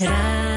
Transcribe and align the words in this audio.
Ra 0.00 0.49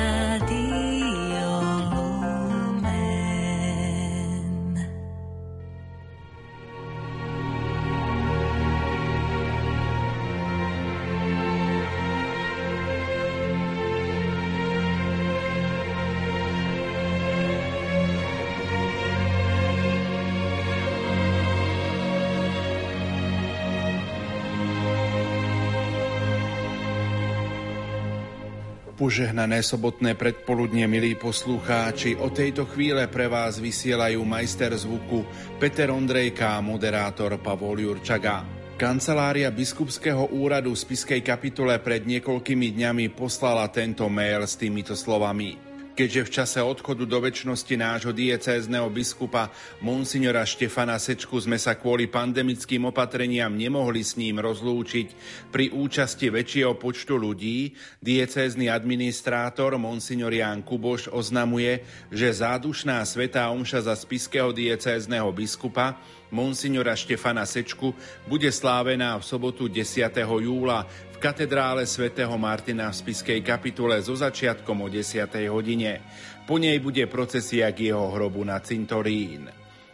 Požehnané 29.04 29.60
sobotné 29.60 30.16
predpoludne, 30.16 30.88
milí 30.88 31.20
poslucháči, 31.20 32.16
o 32.16 32.32
tejto 32.32 32.64
chvíle 32.72 33.04
pre 33.12 33.28
vás 33.28 33.60
vysielajú 33.60 34.24
majster 34.24 34.72
zvuku 34.72 35.28
Peter 35.60 35.92
Ondrejka 35.92 36.56
a 36.56 36.64
moderátor 36.64 37.36
Pavol 37.44 37.84
Jurčaga. 37.84 38.48
Kancelária 38.80 39.52
biskupského 39.52 40.32
úradu 40.32 40.72
v 40.72 40.80
Spiskej 40.88 41.20
kapitule 41.20 41.84
pred 41.84 42.08
niekoľkými 42.08 42.80
dňami 42.80 43.12
poslala 43.12 43.68
tento 43.68 44.08
mail 44.08 44.48
s 44.48 44.56
týmito 44.56 44.96
slovami. 44.96 45.63
Keďže 45.94 46.26
v 46.26 46.34
čase 46.34 46.58
odchodu 46.58 47.06
do 47.06 47.22
väčšnosti 47.22 47.76
nášho 47.78 48.18
diecézneho 48.18 48.90
biskupa 48.90 49.54
Monsignora 49.78 50.42
Štefana 50.42 50.98
Sečku 50.98 51.38
sme 51.38 51.62
sa 51.62 51.78
kvôli 51.78 52.10
pandemickým 52.10 52.90
opatreniam 52.90 53.54
nemohli 53.54 54.02
s 54.02 54.18
ním 54.18 54.42
rozlúčiť 54.42 55.08
pri 55.54 55.70
účasti 55.70 56.34
väčšieho 56.34 56.74
počtu 56.82 57.14
ľudí, 57.14 57.78
diecézny 58.02 58.74
administrátor 58.74 59.78
Monsignor 59.78 60.34
Jan 60.34 60.66
Kuboš 60.66 61.14
oznamuje, 61.14 61.86
že 62.10 62.42
zádušná 62.42 63.06
svetá 63.06 63.54
omša 63.54 63.86
za 63.86 63.94
spiského 63.94 64.50
diecézneho 64.50 65.30
biskupa 65.30 66.02
Monsignora 66.34 66.98
Štefana 66.98 67.46
Sečku 67.46 67.94
bude 68.26 68.50
slávená 68.50 69.14
v 69.22 69.24
sobotu 69.30 69.70
10. 69.70 70.10
júla 70.42 70.90
katedrále 71.24 71.88
svätého 71.88 72.36
Martina 72.36 72.92
v 72.92 73.00
Spiskej 73.00 73.40
kapitule 73.40 73.96
so 74.04 74.12
začiatkom 74.12 74.84
o 74.84 74.92
10. 74.92 75.24
hodine. 75.48 76.04
Po 76.44 76.60
nej 76.60 76.84
bude 76.84 77.08
procesia 77.08 77.72
k 77.72 77.96
jeho 77.96 78.12
hrobu 78.12 78.44
na 78.44 78.60
cintorín. 78.60 79.48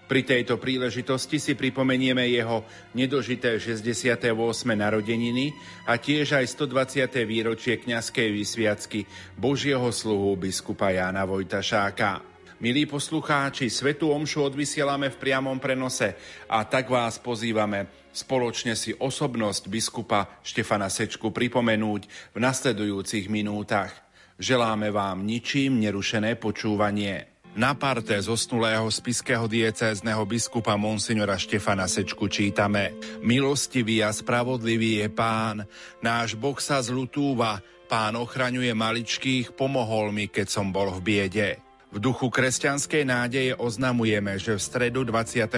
Pri 0.10 0.26
tejto 0.26 0.58
príležitosti 0.58 1.38
si 1.38 1.54
pripomenieme 1.54 2.26
jeho 2.34 2.66
nedožité 2.98 3.62
68. 3.62 4.34
narodeniny 4.74 5.54
a 5.86 6.02
tiež 6.02 6.34
aj 6.34 6.50
120. 6.66 7.14
výročie 7.30 7.78
kňazskej 7.78 8.34
vysviacky 8.34 9.06
Božieho 9.38 9.94
sluhu 9.94 10.34
biskupa 10.34 10.90
Jána 10.90 11.30
Vojtašáka. 11.30 12.29
Milí 12.60 12.84
poslucháči, 12.84 13.72
Svetu 13.72 14.12
Omšu 14.12 14.52
odvysielame 14.52 15.08
v 15.08 15.16
priamom 15.16 15.64
prenose 15.64 16.20
a 16.52 16.68
tak 16.68 16.92
vás 16.92 17.16
pozývame 17.16 17.88
spoločne 18.12 18.76
si 18.76 18.92
osobnosť 18.92 19.72
biskupa 19.72 20.28
Štefana 20.44 20.92
Sečku 20.92 21.32
pripomenúť 21.32 22.36
v 22.36 22.38
nasledujúcich 22.44 23.32
minútach. 23.32 23.96
Želáme 24.36 24.92
vám 24.92 25.24
ničím 25.24 25.80
nerušené 25.80 26.36
počúvanie. 26.36 27.32
Na 27.56 27.80
parte 27.80 28.20
zosnulého 28.20 28.92
spiského 28.92 29.48
diecézneho 29.48 30.28
biskupa 30.28 30.76
Monsignora 30.76 31.40
Štefana 31.40 31.88
Sečku 31.88 32.28
čítame 32.28 32.92
Milostivý 33.24 34.04
a 34.04 34.12
spravodlivý 34.12 35.00
je 35.00 35.08
pán, 35.08 35.64
náš 36.04 36.36
Boh 36.36 36.60
sa 36.60 36.84
zlutúva, 36.84 37.64
pán 37.88 38.20
ochraňuje 38.20 38.76
maličkých, 38.76 39.56
pomohol 39.56 40.12
mi, 40.12 40.28
keď 40.28 40.52
som 40.52 40.76
bol 40.76 40.92
v 40.92 41.00
biede. 41.00 41.69
V 41.90 41.98
duchu 41.98 42.30
kresťanskej 42.30 43.02
nádeje 43.02 43.58
oznamujeme, 43.58 44.38
že 44.38 44.54
v 44.54 44.62
stredu 44.62 45.02
28. 45.02 45.58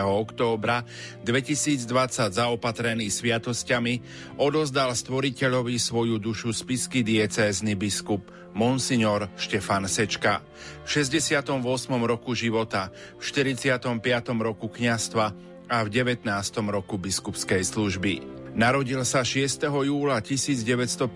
októbra 0.00 0.88
2020 1.20 2.32
zaopatrený 2.32 3.12
sviatosťami 3.12 4.00
odozdal 4.40 4.96
stvoriteľovi 4.96 5.76
svoju 5.76 6.16
dušu 6.16 6.56
spisky 6.56 7.04
diecézny 7.04 7.76
biskup 7.76 8.24
Monsignor 8.56 9.28
Štefan 9.36 9.84
Sečka. 9.84 10.40
V 10.88 11.04
68. 11.04 11.60
roku 12.08 12.32
života, 12.32 12.88
v 13.20 13.22
45. 13.22 14.00
roku 14.40 14.72
kňastva 14.72 15.26
a 15.68 15.76
v 15.84 15.88
19. 15.92 16.24
roku 16.72 16.96
biskupskej 16.96 17.60
služby. 17.60 18.35
Narodil 18.56 19.04
sa 19.04 19.20
6. 19.20 19.68
júla 19.68 20.16
1953 20.24 21.12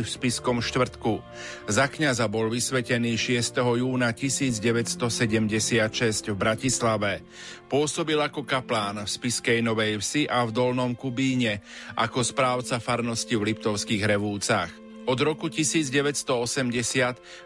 v 0.00 0.08
Spiskom 0.08 0.64
štvrtku. 0.64 1.20
Za 1.68 1.84
kňaza 1.84 2.24
bol 2.32 2.48
vysvetený 2.48 3.20
6. 3.20 3.60
júna 3.76 4.08
1976 4.16 6.32
v 6.32 6.34
Bratislave. 6.40 7.20
Pôsobil 7.68 8.16
ako 8.16 8.48
kaplán 8.48 9.04
v 9.04 9.06
Spiskej 9.08 9.60
Novej 9.60 10.00
Vsi 10.00 10.24
a 10.24 10.48
v 10.48 10.56
Dolnom 10.56 10.96
Kubíne, 10.96 11.60
ako 11.92 12.24
správca 12.24 12.80
farnosti 12.80 13.36
v 13.36 13.52
Liptovských 13.52 14.08
Revúcach. 14.08 14.81
Od 15.02 15.18
roku 15.18 15.50
1980 15.50 16.30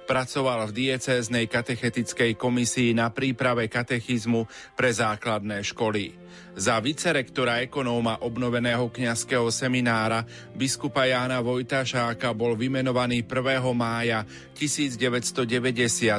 pracoval 0.04 0.68
v 0.68 0.72
diecéznej 0.76 1.48
katechetickej 1.48 2.36
komisii 2.36 2.92
na 2.92 3.08
príprave 3.08 3.64
katechizmu 3.64 4.44
pre 4.76 4.92
základné 4.92 5.64
školy. 5.64 6.12
Za 6.52 6.76
vicerektora 6.84 7.64
ekonóma 7.64 8.20
obnoveného 8.20 8.92
kňazského 8.92 9.48
seminára 9.48 10.28
biskupa 10.52 11.08
Jána 11.08 11.40
Vojtašáka 11.40 12.36
bol 12.36 12.60
vymenovaný 12.60 13.24
1. 13.24 13.64
mája 13.72 14.28
1990, 14.52 15.48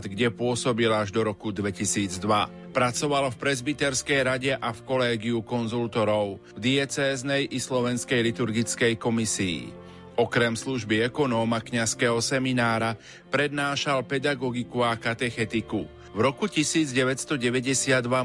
kde 0.09 0.33
pôsobil 0.33 0.89
až 0.89 1.13
do 1.13 1.21
roku 1.21 1.53
2002. 1.53 2.73
Pracoval 2.73 3.29
v 3.29 3.37
prezbiterskej 3.37 4.19
rade 4.25 4.53
a 4.57 4.69
v 4.73 4.79
kolégiu 4.89 5.45
konzultorov, 5.45 6.41
v 6.57 6.59
diecéznej 6.61 7.45
i 7.53 7.61
slovenskej 7.61 8.25
liturgickej 8.25 8.97
komisii. 8.97 9.86
Okrem 10.17 10.57
služby 10.57 11.05
ekonóma 11.05 11.61
kňazského 11.61 12.17
seminára 12.25 12.97
prednášal 13.29 14.01
pedagogiku 14.01 14.81
a 14.81 14.97
katechetiku. 14.97 15.85
V 16.17 16.25
roku 16.25 16.49
1992 16.49 17.37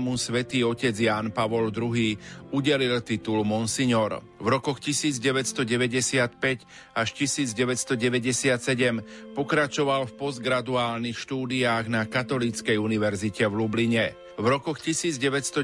mu 0.00 0.16
svätý 0.16 0.64
otec 0.64 0.96
Ján 0.96 1.28
Pavol 1.28 1.68
II 1.68 2.16
udelil 2.48 2.96
titul 3.04 3.44
Monsignor. 3.44 4.24
V 4.40 4.46
rokoch 4.48 4.80
1995 4.80 6.64
až 6.96 7.08
1997 7.12 9.36
pokračoval 9.36 10.08
v 10.08 10.12
postgraduálnych 10.16 11.20
štúdiách 11.20 11.92
na 11.92 12.08
Katolíckej 12.08 12.80
univerzite 12.80 13.44
v 13.44 13.60
Lubline. 13.60 14.16
V 14.42 14.50
rokoch 14.50 14.82
1997 14.82 15.62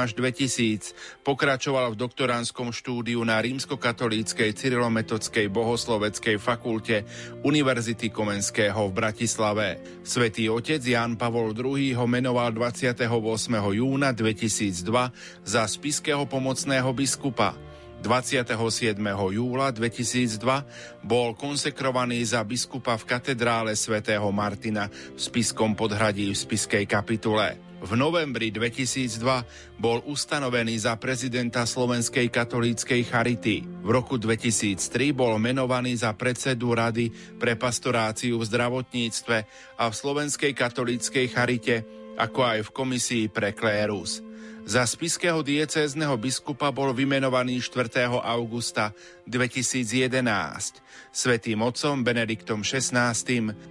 až 0.00 0.16
2000 0.16 0.96
pokračoval 1.20 1.92
v 1.92 2.00
doktoránskom 2.08 2.72
štúdiu 2.72 3.20
na 3.20 3.36
rímskokatolíckej 3.36 4.56
cyrilometodskej 4.56 5.52
bohosloveckej 5.52 6.40
fakulte 6.40 7.04
Univerzity 7.44 8.08
Komenského 8.08 8.80
v 8.88 8.96
Bratislave. 8.96 9.66
Svetý 10.08 10.48
otec 10.48 10.80
Jan 10.80 11.20
Pavol 11.20 11.52
II 11.52 11.92
ho 12.00 12.08
menoval 12.08 12.56
28. 12.56 13.12
júna 13.52 14.16
2002 14.16 15.44
za 15.44 15.68
spiského 15.68 16.24
pomocného 16.24 16.88
biskupa. 16.96 17.52
27. 18.00 18.96
júla 19.36 19.68
2002 19.68 21.04
bol 21.04 21.36
konsekrovaný 21.36 22.24
za 22.24 22.40
biskupa 22.40 22.96
v 22.96 23.04
katedrále 23.04 23.76
svätého 23.76 24.32
Martina 24.32 24.88
v 24.88 25.20
Spiskom 25.20 25.76
podhradí 25.76 26.32
v 26.32 26.40
Spiskej 26.40 26.88
kapitule. 26.88 27.65
V 27.76 27.92
novembri 27.92 28.48
2002 28.50 29.78
bol 29.78 30.00
ustanovený 30.08 30.88
za 30.88 30.96
prezidenta 30.98 31.62
Slovenskej 31.68 32.32
katolíckej 32.32 33.06
charity. 33.06 33.62
V 33.62 33.88
roku 33.92 34.18
2003 34.18 35.14
bol 35.14 35.36
menovaný 35.36 35.94
za 35.94 36.10
predsedu 36.16 36.74
Rady 36.74 37.38
pre 37.38 37.54
pastoráciu 37.54 38.42
v 38.42 38.48
zdravotníctve 38.48 39.38
a 39.76 39.84
v 39.86 39.94
Slovenskej 39.94 40.56
katolíckej 40.56 41.26
charite, 41.30 41.76
ako 42.18 42.40
aj 42.42 42.58
v 42.66 42.74
komisii 42.74 43.24
pre 43.30 43.54
klérus. 43.54 44.25
Za 44.66 44.82
spiského 44.82 45.46
diecézneho 45.46 46.18
biskupa 46.18 46.74
bol 46.74 46.90
vymenovaný 46.90 47.62
4. 47.62 48.10
augusta 48.18 48.90
2011. 49.30 50.82
Svetým 51.14 51.62
otcom 51.62 52.02
Benediktom 52.02 52.66
XVI. 52.66 53.14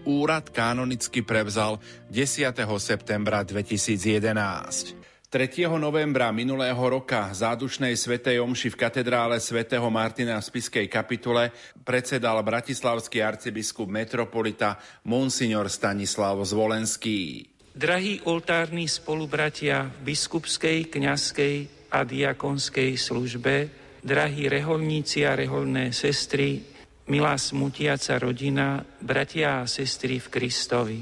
úrad 0.08 0.56
kanonicky 0.56 1.20
prevzal 1.20 1.84
10. 2.08 2.48
septembra 2.80 3.44
2011. 3.44 4.96
3. 5.28 5.68
novembra 5.76 6.32
minulého 6.32 6.80
roka 6.80 7.28
zádušnej 7.28 7.92
svetej 8.00 8.40
omši 8.40 8.72
v 8.72 8.80
katedrále 8.80 9.44
svätého 9.44 9.92
Martina 9.92 10.40
v 10.40 10.48
Spiskej 10.48 10.88
kapitule 10.88 11.52
predsedal 11.84 12.40
bratislavský 12.40 13.20
arcibiskup 13.20 13.92
metropolita 13.92 14.80
Monsignor 15.04 15.68
Stanislav 15.68 16.40
Zvolenský. 16.40 17.52
Drahí 17.76 18.24
oltárni 18.24 18.88
spolubratia 18.88 19.92
v 20.00 20.16
biskupskej, 20.16 20.88
kňazskej 20.88 21.56
a 21.92 22.08
diakonskej 22.08 22.96
službe, 22.96 23.68
drahí 24.00 24.48
reholníci 24.48 25.28
a 25.28 25.36
reholné 25.36 25.92
sestry, 25.92 26.64
milá 27.12 27.36
smutiaca 27.36 28.16
rodina, 28.16 28.80
bratia 29.04 29.60
a 29.60 29.68
sestry 29.68 30.24
v 30.24 30.28
Kristovi. 30.32 31.02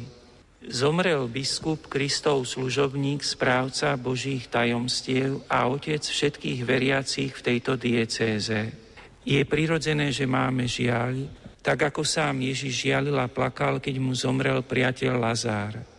Zomrel 0.66 1.30
biskup 1.30 1.86
Kristov 1.86 2.50
služobník, 2.50 3.22
správca 3.22 3.94
Božích 3.94 4.50
tajomstiev 4.50 5.46
a 5.46 5.70
otec 5.70 6.02
všetkých 6.02 6.66
veriacich 6.66 7.38
v 7.38 7.46
tejto 7.54 7.78
diecéze. 7.78 8.74
Je 9.22 9.46
prirodzené, 9.46 10.10
že 10.10 10.26
máme 10.26 10.66
žiaľ, 10.66 11.30
tak 11.62 11.94
ako 11.94 12.02
sám 12.02 12.42
Ježiš 12.42 12.90
žialil 12.90 13.22
a 13.22 13.30
plakal, 13.30 13.78
keď 13.78 14.02
mu 14.02 14.18
zomrel 14.18 14.66
priateľ 14.66 15.22
Lazár. 15.22 15.93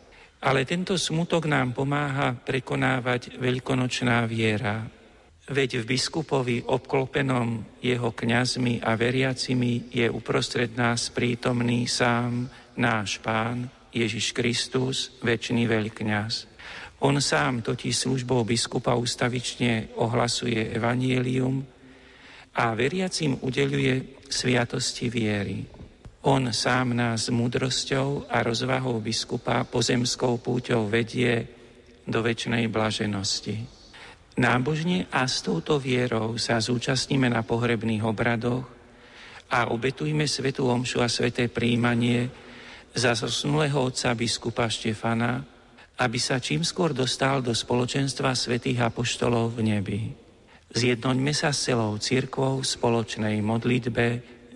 Ale 0.45 0.69
tento 0.69 1.01
smutok 1.01 1.49
nám 1.49 1.73
pomáha 1.73 2.37
prekonávať 2.37 3.41
veľkonočná 3.41 4.29
viera. 4.29 4.85
Veď 5.49 5.81
v 5.81 5.97
biskupovi 5.97 6.69
obklopenom 6.69 7.81
jeho 7.81 8.13
kňazmi 8.13 8.85
a 8.85 8.93
veriacimi 8.93 9.89
je 9.89 10.05
uprostred 10.05 10.77
nás 10.77 11.09
prítomný 11.09 11.89
sám 11.89 12.45
náš 12.77 13.25
pán 13.25 13.73
Ježiš 13.89 14.37
Kristus, 14.37 15.17
väčší 15.25 15.65
veľkňaz. 15.65 16.35
On 17.05 17.17
sám 17.17 17.65
totiž 17.65 18.05
službou 18.05 18.45
biskupa 18.45 18.93
ustavične 19.01 19.97
ohlasuje 19.97 20.77
evanielium 20.77 21.65
a 22.53 22.77
veriacim 22.77 23.41
udeluje 23.41 24.21
sviatosti 24.29 25.09
viery. 25.09 25.84
On 26.25 26.41
sám 26.49 26.97
nás 26.97 27.29
s 27.29 27.35
múdrosťou 27.37 28.33
a 28.33 28.41
rozvahou 28.41 28.97
biskupa 28.97 29.61
pozemskou 29.69 30.41
púťou 30.41 30.89
vedie 30.89 31.45
do 32.09 32.25
väčšnej 32.25 32.65
blaženosti. 32.73 33.61
Nábožne 34.41 35.05
a 35.13 35.29
s 35.29 35.45
touto 35.45 35.77
vierou 35.77 36.41
sa 36.41 36.57
zúčastníme 36.57 37.29
na 37.29 37.45
pohrebných 37.45 38.01
obradoch 38.09 38.65
a 39.53 39.69
obetujme 39.69 40.25
svetú 40.25 40.65
omšu 40.65 41.05
a 41.05 41.13
sveté 41.13 41.53
príjmanie 41.53 42.33
za 42.97 43.13
zosnulého 43.13 43.77
otca 43.77 44.17
biskupa 44.17 44.65
Štefana, 44.73 45.45
aby 46.01 46.17
sa 46.17 46.41
čím 46.41 46.65
skôr 46.65 46.97
dostal 46.97 47.45
do 47.45 47.53
spoločenstva 47.53 48.33
svätých 48.33 48.81
apoštolov 48.81 49.61
v 49.61 49.77
nebi. 49.77 50.01
Zjednoňme 50.73 51.37
sa 51.37 51.53
s 51.53 51.69
celou 51.69 52.01
církvou 52.01 52.65
v 52.65 52.67
spoločnej 52.67 53.45
modlitbe 53.45 54.07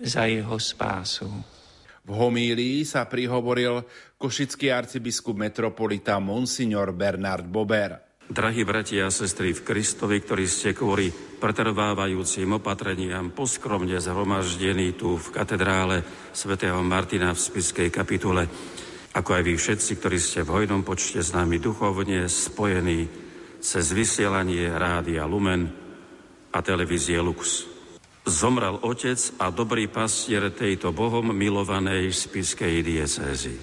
za 0.01 0.25
jeho 0.25 0.57
spásu. 0.57 1.58
V 2.09 2.17
homílii 2.17 2.89
sa 2.89 3.05
prihovoril 3.05 3.85
košický 4.17 4.73
arcibiskup 4.73 5.37
metropolita 5.37 6.17
Monsignor 6.17 6.89
Bernard 6.89 7.45
Bober. 7.45 8.01
Drahí 8.25 8.65
bratia 8.65 9.05
a 9.05 9.13
sestry 9.13 9.53
v 9.53 9.61
Kristovi, 9.61 10.17
ktorí 10.17 10.49
ste 10.49 10.73
kvôli 10.73 11.13
pretrvávajúcim 11.13 12.49
opatreniam 12.57 13.29
poskromne 13.29 14.01
zhromaždení 14.01 14.97
tu 14.97 15.21
v 15.21 15.27
katedrále 15.37 16.01
svätého 16.33 16.81
Martina 16.81 17.37
v 17.37 17.45
Spiskej 17.45 17.93
kapitule, 17.93 18.49
ako 19.13 19.29
aj 19.29 19.43
vy 19.45 19.53
všetci, 19.53 19.91
ktorí 20.01 20.17
ste 20.17 20.41
v 20.41 20.65
hojnom 20.65 20.81
počte 20.81 21.21
s 21.21 21.29
nami 21.29 21.61
duchovne 21.61 22.25
spojení 22.25 23.05
cez 23.61 23.93
vysielanie 23.93 24.65
Rádia 24.65 25.29
Lumen 25.29 25.69
a 26.49 26.57
televízie 26.65 27.21
Lux. 27.21 27.69
Zomrel 28.27 28.79
otec 28.83 29.19
a 29.39 29.49
dobrý 29.49 29.87
pastier 29.87 30.51
tejto 30.51 30.91
Bohom 30.91 31.31
milovanej 31.31 32.11
spiskej 32.11 32.83
diecézy. 32.83 33.55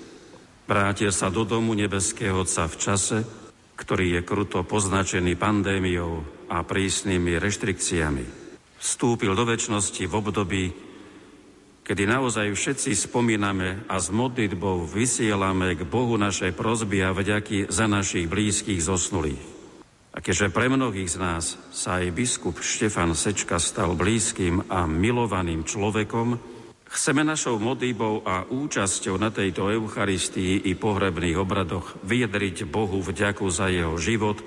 Vrátil 0.66 1.14
sa 1.14 1.30
do 1.30 1.46
domu 1.46 1.78
nebeského 1.78 2.42
Otca 2.42 2.66
v 2.66 2.76
čase, 2.76 3.18
ktorý 3.78 4.18
je 4.18 4.20
kruto 4.26 4.66
poznačený 4.66 5.38
pandémiou 5.38 6.24
a 6.50 6.66
prísnymi 6.66 7.38
reštrikciami. 7.38 8.26
Vstúpil 8.82 9.32
do 9.38 9.46
väčšnosti 9.46 10.02
v 10.02 10.14
období, 10.18 10.64
kedy 11.86 12.02
naozaj 12.10 12.50
všetci 12.50 12.98
spomíname 12.98 13.86
a 13.86 14.02
s 14.02 14.10
modlitbou 14.10 14.90
vysielame 14.90 15.78
k 15.78 15.86
Bohu 15.86 16.18
naše 16.18 16.50
prozby 16.50 17.06
a 17.06 17.14
vďaky 17.14 17.70
za 17.70 17.86
našich 17.86 18.26
blízkych 18.26 18.82
zosnulých. 18.82 19.55
A 20.16 20.24
keďže 20.24 20.48
pre 20.48 20.72
mnohých 20.72 21.12
z 21.12 21.16
nás 21.20 21.60
sa 21.76 22.00
aj 22.00 22.16
biskup 22.16 22.64
Štefan 22.64 23.12
Sečka 23.12 23.60
stal 23.60 23.92
blízkym 23.92 24.64
a 24.72 24.88
milovaným 24.88 25.62
človekom, 25.68 26.56
Chceme 26.86 27.26
našou 27.26 27.58
modlíbou 27.58 28.22
a 28.22 28.46
účasťou 28.46 29.18
na 29.18 29.34
tejto 29.34 29.66
Eucharistii 29.74 30.70
i 30.70 30.78
pohrebných 30.78 31.34
obradoch 31.34 31.98
vyjadriť 32.06 32.62
Bohu 32.62 33.02
vďaku 33.02 33.46
za 33.50 33.66
jeho 33.66 33.98
život 33.98 34.38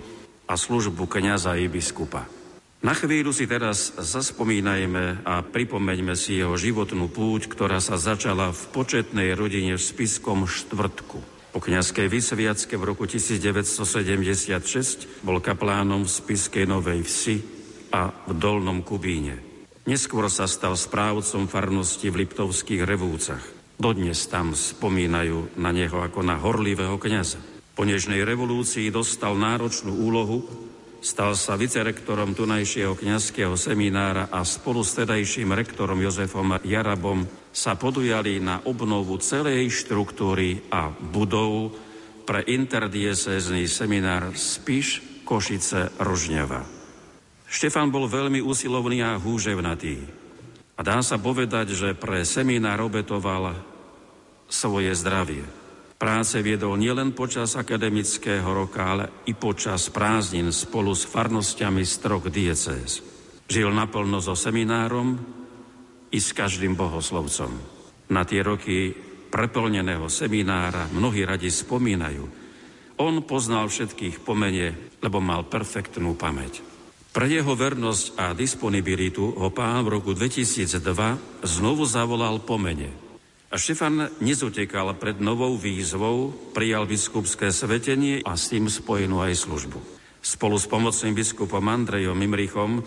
a 0.48 0.56
službu 0.56 1.04
kniaza 1.06 1.60
i 1.60 1.68
biskupa. 1.68 2.25
Na 2.80 2.95
chvíľu 2.95 3.36
si 3.36 3.44
teraz 3.44 3.92
zaspomínajme 4.00 5.27
a 5.27 5.44
pripomeňme 5.44 6.15
si 6.15 6.39
jeho 6.39 6.56
životnú 6.56 7.12
púť, 7.12 7.51
ktorá 7.51 7.83
sa 7.83 8.00
začala 8.00 8.56
v 8.56 8.63
početnej 8.72 9.36
rodine 9.36 9.75
v 9.75 9.83
Spiskom 9.83 10.48
štvrtku. 10.48 11.38
Po 11.50 11.57
kniazkej 11.57 12.06
vysviacke 12.06 12.78
v 12.78 12.94
roku 12.94 13.10
1976 13.10 15.25
bol 15.25 15.42
kaplánom 15.42 16.06
v 16.06 16.13
Spiskej 16.13 16.69
Novej 16.69 17.01
Vsi 17.01 17.42
a 17.90 18.13
v 18.30 18.38
Dolnom 18.38 18.86
Kubíne. 18.86 19.42
Neskôr 19.90 20.30
sa 20.30 20.46
stal 20.46 20.78
správcom 20.78 21.50
farnosti 21.50 22.13
v 22.13 22.22
Liptovských 22.22 22.86
revúcach. 22.86 23.42
Dodnes 23.81 24.30
tam 24.30 24.54
spomínajú 24.54 25.57
na 25.57 25.74
neho 25.74 25.98
ako 25.98 26.22
na 26.22 26.38
horlivého 26.38 27.01
kniaza. 27.01 27.42
Po 27.74 27.81
nežnej 27.81 28.22
revolúcii 28.22 28.94
dostal 28.94 29.34
náročnú 29.34 30.06
úlohu, 30.06 30.46
stal 31.01 31.34
sa 31.34 31.57
vicerektorom 31.57 32.38
tunajšieho 32.38 32.94
kňazského 32.94 33.57
seminára 33.57 34.30
a 34.30 34.46
spolu 34.46 34.86
s 34.86 35.01
tedajším 35.01 35.50
rektorom 35.56 35.98
Jozefom 35.98 36.62
Jarabom 36.62 37.25
sa 37.59 37.75
podujali 37.75 38.39
na 38.39 38.63
obnovu 38.63 39.19
celej 39.19 39.83
štruktúry 39.83 40.71
a 40.71 40.88
budov 40.88 41.75
pre 42.23 42.47
interdiecézny 42.47 43.67
seminár 43.67 44.31
Spiš 44.31 45.03
Košice 45.27 45.91
Rožňava. 46.00 46.63
Štefan 47.51 47.91
bol 47.91 48.07
veľmi 48.07 48.39
usilovný 48.39 49.03
a 49.03 49.19
húževnatý. 49.19 50.00
A 50.79 50.81
dá 50.88 51.03
sa 51.03 51.19
povedať, 51.19 51.75
že 51.75 52.00
pre 52.00 52.23
seminár 52.23 52.79
obetoval 52.79 53.59
svoje 54.47 54.95
zdravie. 54.95 55.44
Práce 56.00 56.39
viedol 56.39 56.79
nielen 56.79 57.12
počas 57.12 57.59
akademického 57.59 58.47
roka, 58.47 58.88
ale 58.88 59.27
i 59.27 59.35
počas 59.35 59.91
prázdnin 59.91 60.47
spolu 60.55 60.95
s 60.95 61.03
farnosťami 61.03 61.83
z 61.83 61.94
troch 62.00 62.23
diecéz. 62.31 63.03
Žil 63.51 63.67
naplno 63.75 64.23
so 64.23 64.31
seminárom 64.31 65.19
i 66.09 66.17
s 66.17 66.33
každým 66.33 66.73
bohoslovcom. 66.73 67.53
Na 68.09 68.25
tie 68.25 68.41
roky 68.41 68.93
preplneného 69.29 70.10
seminára 70.10 70.89
mnohí 70.89 71.22
radi 71.24 71.53
spomínajú. 71.53 72.25
On 73.00 73.15
poznal 73.24 73.69
všetkých 73.69 74.25
pomene, 74.25 74.98
lebo 75.00 75.22
mal 75.24 75.48
perfektnú 75.48 76.17
pamäť. 76.17 76.65
Pre 77.10 77.25
jeho 77.25 77.57
vernosť 77.57 78.22
a 78.22 78.38
disponibilitu 78.38 79.34
ho 79.34 79.50
pán 79.50 79.81
v 79.81 79.98
roku 79.98 80.13
2002 80.13 80.77
znovu 81.41 81.84
zavolal 81.88 82.38
po 82.43 82.62
mene. 82.62 82.93
A 83.50 83.57
Štefan 83.57 84.13
nezutekal 84.22 84.93
pred 85.01 85.17
novou 85.17 85.57
výzvou, 85.57 86.29
prijal 86.53 86.86
biskupské 86.86 87.50
svetenie 87.50 88.22
a 88.22 88.38
s 88.38 88.53
tým 88.53 88.69
spojenú 88.69 89.25
aj 89.25 89.41
službu. 89.41 89.79
Spolu 90.22 90.62
s 90.62 90.69
pomocným 90.69 91.17
biskupom 91.17 91.65
Andrejom 91.65 92.19
Imrichom 92.22 92.86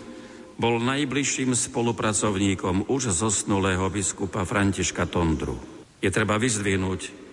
bol 0.57 0.77
najbližším 0.81 1.57
spolupracovníkom 1.57 2.89
už 2.89 3.13
zosnulého 3.13 3.89
biskupa 3.89 4.45
Františka 4.45 5.09
Tondru. 5.09 5.57
Je 6.03 6.11
treba 6.13 6.37
vyzdvihnúť 6.37 7.23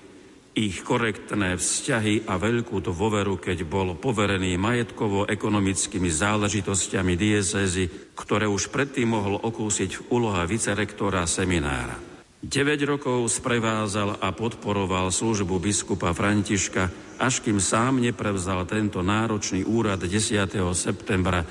ich 0.51 0.83
korektné 0.83 1.55
vzťahy 1.55 2.27
a 2.27 2.35
veľkú 2.35 2.83
dôveru, 2.83 3.39
keď 3.39 3.63
bol 3.63 3.95
poverený 3.95 4.59
majetkovo-ekonomickými 4.59 6.11
záležitosťami 6.11 7.15
diecézy, 7.15 7.87
ktoré 8.19 8.51
už 8.51 8.75
predtým 8.75 9.15
mohol 9.15 9.39
okúsiť 9.39 9.91
v 9.95 10.05
úloha 10.11 10.43
vicerektora 10.51 11.23
seminára. 11.31 11.95
9 12.41 12.57
rokov 12.89 13.21
sprevázal 13.29 14.17
a 14.17 14.33
podporoval 14.33 15.13
službu 15.13 15.61
biskupa 15.61 16.17
Františka, 16.17 16.89
až 17.21 17.45
kým 17.45 17.61
sám 17.61 18.01
neprevzal 18.01 18.65
tento 18.65 19.05
náročný 19.05 19.63
úrad 19.69 20.01
10. 20.01 20.49
septembra 20.73 21.45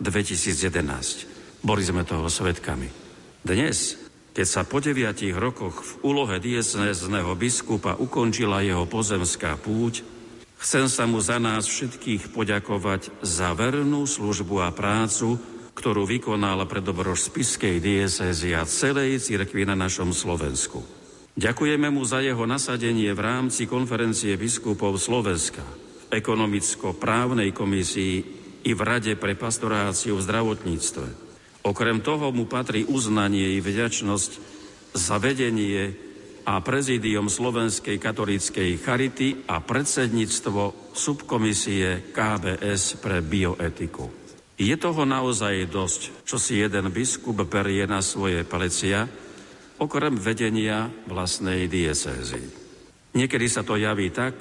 2011. 0.00 1.60
Boli 1.64 1.82
sme 1.82 2.06
toho 2.06 2.28
svetkami. 2.28 2.88
Dnes 3.42 4.06
keď 4.36 4.44
sa 4.44 4.68
po 4.68 4.84
deviatich 4.84 5.32
rokoch 5.32 5.80
v 5.80 6.12
úlohe 6.12 6.36
diecnézneho 6.36 7.32
biskupa 7.40 7.96
ukončila 7.96 8.60
jeho 8.60 8.84
pozemská 8.84 9.56
púť, 9.56 10.04
chcem 10.60 10.92
sa 10.92 11.08
mu 11.08 11.24
za 11.24 11.40
nás 11.40 11.64
všetkých 11.64 12.36
poďakovať 12.36 13.24
za 13.24 13.56
vernú 13.56 14.04
službu 14.04 14.60
a 14.60 14.76
prácu, 14.76 15.40
ktorú 15.72 16.04
vykonal 16.04 16.68
pre 16.68 16.84
dobro 16.84 17.16
spiskej 17.16 17.80
diecézy 17.80 18.52
a 18.52 18.68
celej 18.68 19.24
cirkvi 19.24 19.64
na 19.64 19.72
našom 19.72 20.12
Slovensku. 20.12 20.84
Ďakujeme 21.32 21.88
mu 21.88 22.04
za 22.04 22.20
jeho 22.20 22.44
nasadenie 22.44 23.16
v 23.16 23.20
rámci 23.24 23.64
konferencie 23.64 24.36
biskupov 24.36 25.00
Slovenska, 25.00 25.64
v 26.12 26.20
ekonomicko-právnej 26.20 27.56
komisii 27.56 28.35
i 28.66 28.74
v 28.74 28.80
Rade 28.82 29.14
pre 29.14 29.38
pastoráciu 29.38 30.18
v 30.18 30.24
zdravotníctve– 30.26 31.06
Okrem 31.66 31.98
toho 31.98 32.30
mu 32.30 32.46
patrí 32.46 32.86
uznanie 32.86 33.58
i 33.58 33.60
vďačnosť 33.60 34.32
za 34.94 35.18
vedenie 35.18 35.98
a 36.46 36.62
prezidium 36.62 37.26
Slovenskej 37.26 37.98
katolíckej 37.98 38.78
charity 38.78 39.42
a 39.50 39.58
predsedníctvo 39.58 40.94
subkomisie 40.94 42.14
KBS 42.14 43.02
pre 43.02 43.18
bioetiku. 43.18 44.06
Je 44.54 44.78
toho 44.78 45.02
naozaj 45.02 45.66
dosť, 45.66 46.22
čo 46.22 46.38
si 46.38 46.62
jeden 46.62 46.94
biskup 46.94 47.42
berie 47.50 47.82
na 47.90 47.98
svoje 47.98 48.46
plecia, 48.46 49.10
okrem 49.82 50.14
vedenia 50.14 50.86
vlastnej 51.10 51.66
diecézy. 51.66 52.46
Niekedy 53.18 53.46
sa 53.50 53.66
to 53.66 53.74
javí 53.74 54.14
tak, 54.14 54.38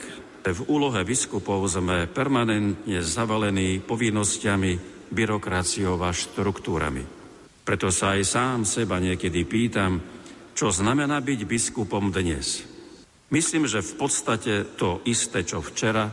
v 0.54 0.62
úlohe 0.70 1.02
biskupov 1.02 1.66
sme 1.66 2.06
permanentne 2.06 3.02
zavalení 3.02 3.82
povinnosťami, 3.82 4.94
byrokraciou 5.10 5.98
a 5.98 6.14
štruktúrami. 6.14 7.02
Preto 7.66 7.90
sa 7.90 8.14
aj 8.14 8.22
sám 8.22 8.60
seba 8.62 9.02
niekedy 9.02 9.42
pýtam, 9.50 9.98
čo 10.54 10.70
znamená 10.70 11.18
byť 11.18 11.40
biskupom 11.50 12.14
dnes. 12.14 12.62
Myslím, 13.34 13.66
že 13.66 13.82
v 13.82 13.94
podstate 13.98 14.78
to 14.78 15.02
isté, 15.10 15.42
čo 15.42 15.66
včera 15.66 16.06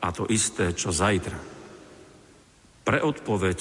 a 0.00 0.08
to 0.16 0.24
isté, 0.32 0.72
čo 0.72 0.88
zajtra. 0.88 1.36
Pre 2.82 2.98
odpoveď 3.04 3.58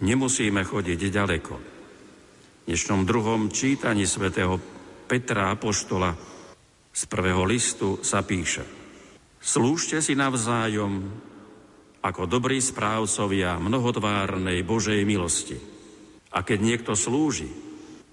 nemusíme 0.00 0.64
chodiť 0.64 1.00
ďaleko. 1.12 1.54
V 1.54 2.64
dnešnom 2.64 3.04
druhom 3.04 3.52
čítaní 3.52 4.08
svätého 4.08 4.56
Petra 5.04 5.52
Apoštola 5.52 6.16
z 6.96 7.02
prvého 7.12 7.44
listu 7.44 8.00
sa 8.00 8.24
píše 8.24 8.81
Slúžte 9.42 9.98
si 9.98 10.14
navzájom 10.14 11.10
ako 11.98 12.30
dobrí 12.30 12.62
správcovia 12.62 13.58
mnohotvárnej 13.58 14.62
Božej 14.62 15.02
milosti. 15.02 15.58
A 16.30 16.46
keď 16.46 16.58
niekto 16.62 16.92
slúži, 16.94 17.50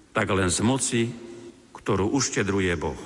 tak 0.10 0.34
len 0.34 0.50
z 0.50 0.60
moci, 0.66 1.02
ktorú 1.74 2.10
uštedruje 2.18 2.74
Boh. 2.82 2.98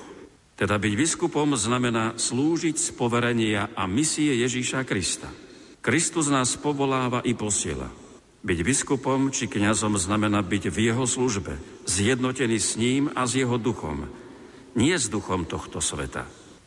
Teda 0.55 0.79
byť 0.79 0.93
biskupom 0.95 1.59
znamená 1.59 2.15
slúžiť 2.15 2.75
z 2.79 2.87
poverenia 2.95 3.75
a 3.75 3.83
misie 3.91 4.39
Ježíša 4.39 4.87
Krista. 4.87 5.27
Kristus 5.83 6.31
nás 6.31 6.55
povoláva 6.55 7.19
i 7.27 7.35
posiela. 7.35 7.91
Byť 8.43 8.59
biskupom 8.63 9.35
či 9.35 9.51
kňazom 9.51 9.99
znamená 9.99 10.39
byť 10.39 10.71
v 10.71 10.77
jeho 10.91 11.03
službe, 11.03 11.59
zjednotený 11.87 12.57
s 12.59 12.79
ním 12.79 13.11
a 13.11 13.27
s 13.27 13.35
jeho 13.35 13.59
duchom. 13.59 14.07
Nie 14.79 14.95
s 14.95 15.11
duchom 15.11 15.43
tohto 15.43 15.83
sveta. 15.83 16.23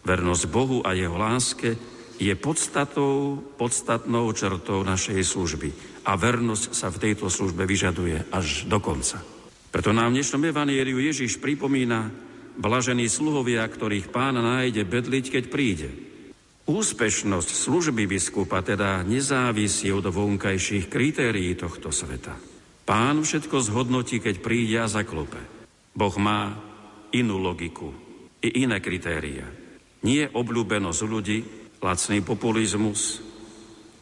Vernosť 0.07 0.45
Bohu 0.47 0.87
a 0.87 0.95
jeho 0.95 1.19
láske 1.19 1.75
je 2.23 2.31
podstatou, 2.39 3.43
podstatnou 3.59 4.31
črtou 4.31 4.87
našej 4.87 5.19
služby. 5.27 5.69
A 6.07 6.15
vernosť 6.15 6.71
sa 6.71 6.95
v 6.95 7.11
tejto 7.11 7.27
službe 7.27 7.67
vyžaduje 7.67 8.31
až 8.31 8.71
do 8.71 8.79
konca. 8.79 9.19
Preto 9.75 9.91
nám 9.91 10.15
v 10.15 10.23
dnešnom 10.23 10.47
evanieliu 10.47 11.03
Ježiš 11.03 11.43
pripomína 11.43 12.09
blažení 12.55 13.11
sluhovia, 13.11 13.67
ktorých 13.67 14.15
pán 14.15 14.39
nájde 14.39 14.87
bedliť, 14.87 15.25
keď 15.29 15.45
príde. 15.51 15.91
Úspešnosť 16.71 17.51
služby 17.51 18.07
biskupa 18.07 18.63
teda 18.63 19.03
nezávisí 19.03 19.91
od 19.91 20.07
vonkajších 20.07 20.87
kritérií 20.87 21.59
tohto 21.59 21.91
sveta. 21.91 22.39
Pán 22.87 23.27
všetko 23.27 23.59
zhodnotí, 23.59 24.23
keď 24.23 24.39
príde 24.39 24.79
a 24.79 24.87
zaklope. 24.87 25.43
Boh 25.99 26.15
má 26.23 26.55
inú 27.11 27.43
logiku 27.43 27.91
i 28.39 28.63
iné 28.63 28.79
kritéria. 28.79 29.66
Nie 30.05 30.29
obľúbenosť 30.29 31.01
ľudí, 31.07 31.39
lacný 31.81 32.21
populizmus, 32.25 33.23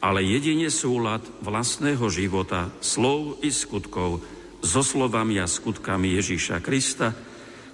ale 0.01 0.21
jedine 0.25 0.69
súlad 0.73 1.21
vlastného 1.41 2.05
života, 2.11 2.69
slov 2.81 3.41
i 3.41 3.49
skutkov 3.49 4.21
so 4.65 4.81
slovami 4.81 5.37
a 5.41 5.45
skutkami 5.45 6.17
Ježíša 6.17 6.61
Krista, 6.61 7.13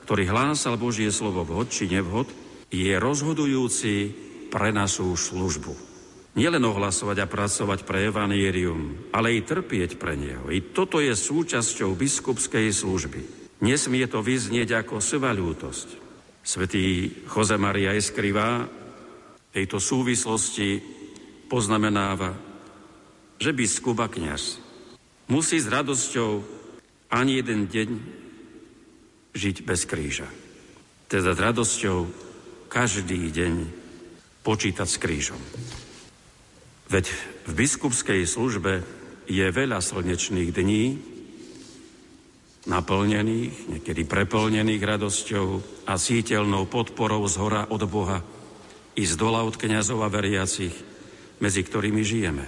ktorý 0.07 0.27
hlásal 0.27 0.75
Božie 0.75 1.07
slovo 1.11 1.47
vhod 1.47 1.71
či 1.71 1.87
nevhod, 1.87 2.27
je 2.71 2.91
rozhodujúci 2.99 4.11
pre 4.51 4.75
našu 4.75 5.15
službu. 5.15 5.91
Nielen 6.31 6.63
ohlasovať 6.63 7.17
a 7.23 7.27
pracovať 7.27 7.83
pre 7.83 8.07
evanierium, 8.07 9.11
ale 9.11 9.35
i 9.35 9.43
trpieť 9.43 9.99
pre 9.99 10.15
neho. 10.15 10.47
I 10.47 10.71
toto 10.71 11.03
je 11.03 11.11
súčasťou 11.11 11.91
biskupskej 11.95 12.71
služby. 12.71 13.21
Nesmie 13.59 14.07
to 14.07 14.23
vyznieť 14.23 14.87
ako 14.87 15.03
sevalútosť. 15.03 16.00
Svetý 16.41 17.13
Jose 17.29 17.55
Maria 17.57 17.93
Escrivá 17.93 18.65
tejto 19.53 19.77
súvislosti 19.77 20.81
poznamenáva, 21.45 22.33
že 23.37 23.53
biskup 23.53 24.01
a 24.01 24.07
kniaz 24.09 24.57
musí 25.29 25.61
s 25.61 25.69
radosťou 25.69 26.43
ani 27.11 27.39
jeden 27.39 27.67
deň 27.67 27.89
žiť 29.35 29.55
bez 29.63 29.87
kríža. 29.87 30.27
Teda 31.07 31.35
s 31.35 31.39
radosťou 31.39 31.97
každý 32.71 33.31
deň 33.31 33.53
počítať 34.41 34.87
s 34.87 34.97
krížom. 34.97 35.41
Veď 36.91 37.11
v 37.47 37.51
biskupskej 37.55 38.23
službe 38.27 38.83
je 39.27 39.45
veľa 39.47 39.79
slnečných 39.79 40.51
dní, 40.51 40.83
naplnených, 42.69 43.77
niekedy 43.77 44.05
preplnených 44.05 44.83
radosťou 44.85 45.47
a 45.89 45.97
sítelnou 45.97 46.69
podporou 46.69 47.25
z 47.25 47.35
hora 47.41 47.65
od 47.73 47.81
Boha 47.89 48.21
i 48.93 49.03
z 49.07 49.13
dola 49.17 49.41
od 49.41 49.57
kniazov 49.57 50.05
a 50.05 50.13
veriacich, 50.13 50.73
medzi 51.41 51.61
ktorými 51.65 52.03
žijeme. 52.05 52.45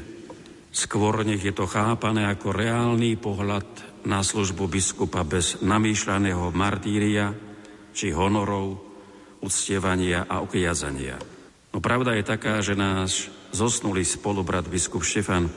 Skôr 0.73 1.21
nech 1.25 1.41
je 1.41 1.53
to 1.53 1.69
chápané 1.69 2.29
ako 2.29 2.53
reálny 2.53 3.17
pohľad 3.17 3.65
na 4.09 4.25
službu 4.25 4.69
biskupa 4.69 5.23
bez 5.23 5.61
namýšľaného 5.61 6.49
martíria 6.53 7.33
či 7.93 8.09
honorov, 8.09 8.81
uctievania 9.41 10.25
a 10.25 10.41
okviazania. 10.41 11.17
No 11.73 11.81
pravda 11.81 12.17
je 12.17 12.23
taká, 12.25 12.61
že 12.61 12.77
náš 12.77 13.33
zosnulý 13.53 14.05
spolubrat 14.05 14.65
biskup 14.65 15.05
Štefan 15.05 15.49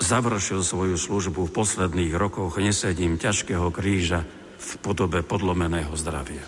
završil 0.00 0.64
svoju 0.64 0.96
službu 0.96 1.46
v 1.46 1.54
posledných 1.54 2.16
rokoch 2.16 2.56
nesedím 2.56 3.20
ťažkého 3.20 3.68
kríža 3.70 4.24
v 4.56 4.70
podobe 4.80 5.20
podlomeného 5.20 5.92
zdravia. 5.94 6.44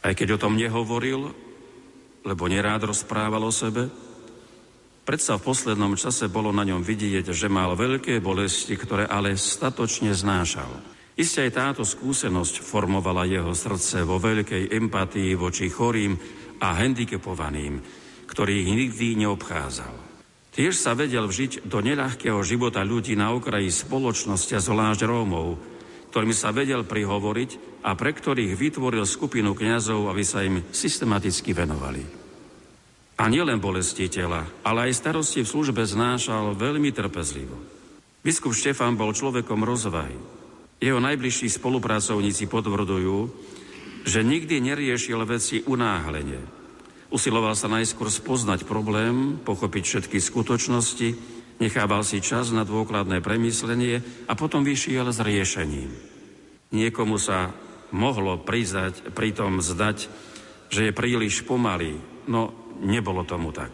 Aj 0.00 0.14
keď 0.14 0.38
o 0.38 0.42
tom 0.42 0.54
nehovoril, 0.54 1.34
lebo 2.22 2.42
nerád 2.46 2.88
rozprával 2.88 3.42
o 3.42 3.52
sebe, 3.52 3.90
Predsa 5.08 5.40
v 5.40 5.48
poslednom 5.48 5.96
čase 5.96 6.28
bolo 6.28 6.52
na 6.52 6.68
ňom 6.68 6.84
vidieť, 6.84 7.32
že 7.32 7.48
mal 7.48 7.72
veľké 7.72 8.20
bolesti, 8.20 8.76
ktoré 8.76 9.08
ale 9.08 9.40
statočne 9.40 10.12
znášal. 10.12 10.68
Isté 11.16 11.48
aj 11.48 11.56
táto 11.56 11.82
skúsenosť 11.88 12.60
formovala 12.60 13.24
jeho 13.24 13.56
srdce 13.56 14.04
vo 14.04 14.20
veľkej 14.20 14.68
empatii 14.68 15.32
voči 15.32 15.72
chorým 15.72 16.12
a 16.60 16.76
handicapovaným, 16.76 17.80
ktorých 18.28 18.68
nikdy 18.68 19.24
neobchádzal. 19.24 20.07
Tiež 20.58 20.74
sa 20.74 20.90
vedel 20.98 21.22
vžiť 21.22 21.70
do 21.70 21.78
neľahkého 21.78 22.42
života 22.42 22.82
ľudí 22.82 23.14
na 23.14 23.30
okraji 23.30 23.70
spoločnosti 23.70 24.58
a 24.58 24.64
zvlášť 24.64 25.06
Rómov, 25.06 25.54
ktorým 26.10 26.34
sa 26.34 26.50
vedel 26.50 26.82
prihovoriť 26.82 27.78
a 27.86 27.94
pre 27.94 28.10
ktorých 28.10 28.58
vytvoril 28.58 29.06
skupinu 29.06 29.54
kňazov, 29.54 30.10
aby 30.10 30.26
sa 30.26 30.42
im 30.42 30.66
systematicky 30.74 31.54
venovali. 31.54 32.02
A 33.22 33.30
nielen 33.30 33.62
bolesti 33.62 34.10
tela, 34.10 34.50
ale 34.66 34.90
aj 34.90 34.98
starosti 34.98 35.46
v 35.46 35.50
službe 35.54 35.86
znášal 35.86 36.58
veľmi 36.58 36.90
trpezlivo. 36.90 37.54
Biskup 38.26 38.50
Štefán 38.50 38.98
bol 38.98 39.14
človekom 39.14 39.62
rozvahy. 39.62 40.18
Jeho 40.82 40.98
najbližší 40.98 41.54
spolupracovníci 41.54 42.50
potvrdujú, 42.50 43.30
že 44.02 44.26
nikdy 44.26 44.58
neriešil 44.58 45.22
veci 45.22 45.62
unáhlenie. 45.62 46.57
Usiloval 47.08 47.56
sa 47.56 47.72
najskôr 47.72 48.12
spoznať 48.12 48.68
problém, 48.68 49.40
pochopiť 49.40 49.84
všetky 49.84 50.18
skutočnosti, 50.20 51.08
nechával 51.56 52.04
si 52.04 52.20
čas 52.20 52.52
na 52.52 52.68
dôkladné 52.68 53.24
premyslenie 53.24 54.04
a 54.28 54.36
potom 54.36 54.60
vyšiel 54.60 55.08
s 55.08 55.24
riešením. 55.24 55.88
Niekomu 56.68 57.16
sa 57.16 57.56
mohlo 57.96 58.36
prizať, 58.36 59.08
pritom 59.16 59.64
zdať, 59.64 60.12
že 60.68 60.88
je 60.88 60.92
príliš 60.92 61.48
pomalý, 61.48 61.96
no 62.28 62.52
nebolo 62.84 63.24
tomu 63.24 63.56
tak. 63.56 63.72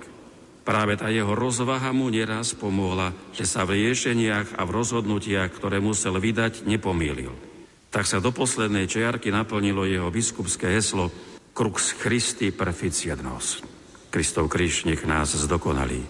Práve 0.64 0.96
tá 0.96 1.10
jeho 1.10 1.34
rozvaha 1.34 1.92
mu 1.92 2.08
neraz 2.08 2.56
pomohla, 2.56 3.12
že 3.36 3.44
sa 3.44 3.66
v 3.66 3.82
riešeniach 3.82 4.56
a 4.56 4.62
v 4.64 4.74
rozhodnutiach, 4.80 5.52
ktoré 5.52 5.82
musel 5.82 6.16
vydať, 6.16 6.64
nepomýlil. 6.64 7.34
Tak 7.92 8.08
sa 8.08 8.22
do 8.22 8.30
poslednej 8.30 8.88
čiarky 8.88 9.28
naplnilo 9.28 9.84
jeho 9.84 10.08
biskupské 10.08 10.72
heslo 10.72 11.12
Crux 11.54 11.94
Christi 12.02 12.50
perficiat 12.50 13.22
nos. 13.22 13.62
Kristov 14.10 14.50
kríž 14.50 14.90
nech 14.90 15.06
nás 15.06 15.38
zdokonalí. 15.38 16.02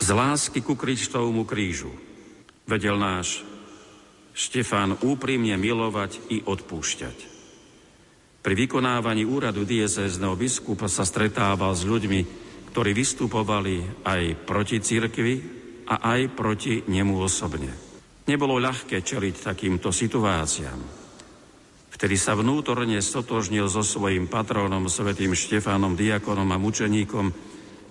Z 0.00 0.08
lásky 0.16 0.64
ku 0.64 0.72
Kristovmu 0.72 1.44
krížu 1.44 1.92
vedel 2.64 2.96
náš 2.96 3.44
Štefán 4.32 4.96
úprimne 5.04 5.52
milovať 5.60 6.32
i 6.32 6.40
odpúšťať. 6.40 7.18
Pri 8.40 8.54
vykonávaní 8.56 9.28
úradu 9.28 9.68
diecézneho 9.68 10.32
biskupa 10.32 10.88
sa 10.88 11.04
stretával 11.04 11.76
s 11.76 11.84
ľuďmi, 11.84 12.20
ktorí 12.72 12.96
vystupovali 12.96 14.00
aj 14.00 14.48
proti 14.48 14.80
cirkvi 14.80 15.34
a 15.92 16.16
aj 16.16 16.32
proti 16.32 16.80
nemu 16.88 17.20
osobne. 17.20 17.68
Nebolo 18.24 18.56
ľahké 18.56 19.04
čeliť 19.04 19.34
takýmto 19.44 19.92
situáciám. 19.92 20.99
Vtedy 22.00 22.16
sa 22.16 22.32
vnútorne 22.32 22.96
stotožnil 22.96 23.68
so 23.68 23.84
svojím 23.84 24.24
patrónom, 24.24 24.88
svetým 24.88 25.36
Štefánom, 25.36 25.92
diakonom 25.92 26.48
a 26.48 26.56
mučeníkom, 26.56 27.28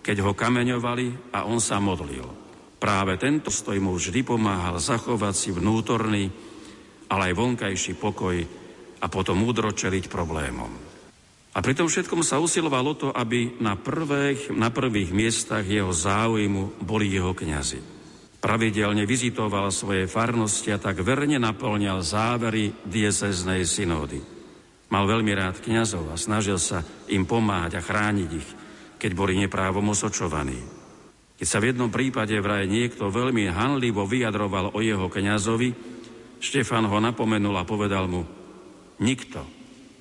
keď 0.02 0.26
ho 0.26 0.34
kameňovali 0.34 1.30
a 1.30 1.46
on 1.46 1.62
sa 1.62 1.78
modlil. 1.78 2.26
Práve 2.82 3.22
tento 3.22 3.54
stoj 3.54 3.78
mu 3.78 3.94
vždy 3.94 4.26
pomáhal 4.26 4.82
zachovať 4.82 5.34
si 5.38 5.50
vnútorný, 5.54 6.26
ale 7.06 7.30
aj 7.30 7.38
vonkajší 7.38 8.02
pokoj 8.02 8.34
a 8.98 9.06
potom 9.14 9.46
múdro 9.46 9.70
čeliť 9.70 10.10
problémom. 10.10 10.74
A 11.54 11.62
pri 11.62 11.78
tom 11.78 11.86
všetkom 11.86 12.26
sa 12.26 12.42
usiloval 12.42 12.90
o 12.90 12.98
to, 12.98 13.08
aby 13.14 13.62
na 13.62 13.78
prvých, 13.78 14.50
na 14.58 14.74
prvých 14.74 15.14
miestach 15.14 15.70
jeho 15.70 15.94
záujmu 15.94 16.82
boli 16.82 17.14
jeho 17.14 17.38
kňazi. 17.38 17.99
Pravidelne 18.40 19.04
vizitoval 19.04 19.68
svoje 19.68 20.08
farnosti 20.08 20.72
a 20.72 20.80
tak 20.80 21.04
verne 21.04 21.36
naplňal 21.44 22.00
závery 22.00 22.72
dieceznej 22.88 23.68
synódy. 23.68 24.24
Mal 24.90 25.06
veľmi 25.06 25.36
rád 25.36 25.60
kňazov 25.60 26.08
a 26.10 26.16
snažil 26.16 26.56
sa 26.56 26.82
im 27.12 27.28
pomáhať 27.28 27.78
a 27.78 27.86
chrániť 27.86 28.30
ich, 28.32 28.50
keď 28.96 29.12
boli 29.12 29.36
neprávom 29.36 29.92
osočovaní. 29.92 30.56
Keď 31.36 31.48
sa 31.48 31.60
v 31.60 31.72
jednom 31.72 31.92
prípade 31.92 32.36
vraj 32.40 32.68
niekto 32.68 33.12
veľmi 33.12 33.52
hanlivo 33.52 34.08
vyjadroval 34.08 34.72
o 34.72 34.80
jeho 34.80 35.12
kňazovi, 35.12 35.70
Štefan 36.40 36.88
ho 36.88 36.98
napomenul 37.04 37.56
a 37.60 37.68
povedal 37.68 38.08
mu, 38.08 38.24
nikto, 39.04 39.44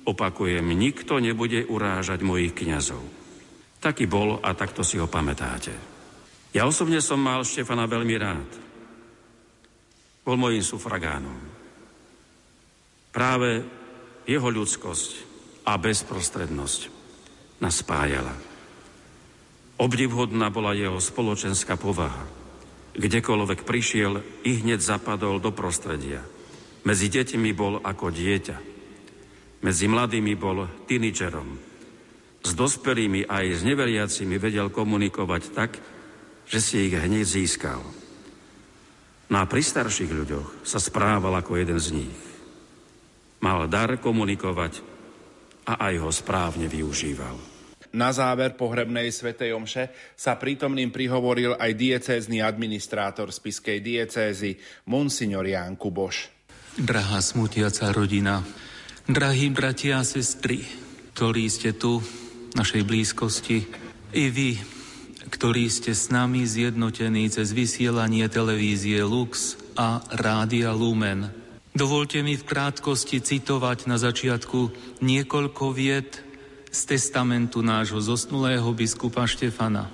opakujem, 0.07 0.63
nikto 0.63 1.19
nebude 1.19 1.67
urážať 1.67 2.23
mojich 2.23 2.55
kňazov. 2.55 3.03
Taký 3.83 4.07
bol 4.07 4.39
a 4.39 4.55
takto 4.55 4.83
si 4.83 4.95
ho 4.99 5.07
pamätáte. 5.07 5.88
Ja 6.49 6.65
osobne 6.65 6.97
som 7.01 7.21
mal 7.21 7.45
Štefana 7.45 7.85
veľmi 7.85 8.15
rád. 8.17 8.49
Bol 10.25 10.35
mojim 10.37 10.65
sufragánom. 10.65 11.37
Práve 13.13 13.65
jeho 14.25 14.49
ľudskosť 14.49 15.09
a 15.65 15.77
bezprostrednosť 15.77 16.81
nás 17.61 17.81
spájala. 17.81 18.33
Obdivhodná 19.79 20.49
bola 20.51 20.75
jeho 20.75 20.97
spoločenská 20.97 21.79
povaha. 21.79 22.25
Kdekoľvek 22.99 23.63
prišiel, 23.63 24.43
i 24.43 24.59
hneď 24.59 24.81
zapadol 24.81 25.39
do 25.39 25.53
prostredia. 25.55 26.25
Medzi 26.83 27.07
deťmi 27.07 27.49
bol 27.55 27.79
ako 27.79 28.11
dieťa. 28.11 28.57
Medzi 29.63 29.85
mladými 29.87 30.33
bol 30.35 30.67
tínidžerom. 30.87 31.49
S 32.43 32.51
dospelými 32.55 33.27
aj 33.27 33.45
s 33.55 33.61
neveriacimi 33.63 34.35
vedel 34.39 34.71
komunikovať 34.71 35.43
tak, 35.51 35.71
že 36.49 36.59
si 36.59 36.89
ich 36.89 36.97
hneď 36.97 37.23
získal. 37.23 37.79
No 39.29 39.37
a 39.37 39.45
pri 39.45 39.61
starších 39.61 40.09
ľuďoch 40.09 40.65
sa 40.65 40.81
správal 40.81 41.37
ako 41.37 41.61
jeden 41.61 41.77
z 41.77 42.01
nich. 42.01 42.17
Mal 43.45 43.69
dar 43.69 44.01
komunikovať 44.01 44.81
a 45.69 45.77
aj 45.85 45.93
ho 46.01 46.09
správne 46.09 46.65
využíval. 46.65 47.37
Na 47.89 48.13
záver 48.13 48.53
pohrebnej 48.53 49.09
svetej 49.09 49.53
omše 49.53 49.89
sa 50.13 50.37
prítomným 50.37 50.93
prihovoril 50.93 51.57
aj 51.57 51.71
diecézny 51.73 52.41
administrátor 52.41 53.33
spiskej 53.33 53.81
diecézy 53.81 54.57
Monsignor 54.89 55.45
Ján 55.45 55.73
Kuboš. 55.77 56.29
Drahá 56.77 57.17
smutiaca 57.17 57.89
rodina, 57.89 58.45
drahí 59.09 59.49
bratia 59.49 60.01
a 60.01 60.05
sestry, 60.05 60.61
ktorí 61.17 61.49
ste 61.49 61.73
tu 61.73 61.97
v 61.97 62.53
našej 62.53 62.85
blízkosti, 62.85 63.57
i 64.13 64.25
vy, 64.29 64.78
ktorí 65.29 65.69
ste 65.69 65.93
s 65.93 66.09
nami 66.09 66.43
zjednotení 66.43 67.29
cez 67.29 67.53
vysielanie 67.53 68.25
televízie 68.27 69.05
Lux 69.05 69.55
a 69.77 70.01
Rádia 70.11 70.73
Lumen. 70.73 71.29
Dovolte 71.71 72.19
mi 72.25 72.35
v 72.35 72.43
krátkosti 72.43 73.21
citovať 73.21 73.85
na 73.85 74.01
začiatku 74.01 74.59
niekoľko 75.05 75.65
vied 75.71 76.19
z 76.67 76.79
testamentu 76.83 77.63
nášho 77.63 78.01
zosnulého 78.03 78.67
biskupa 78.75 79.23
Štefana. 79.29 79.87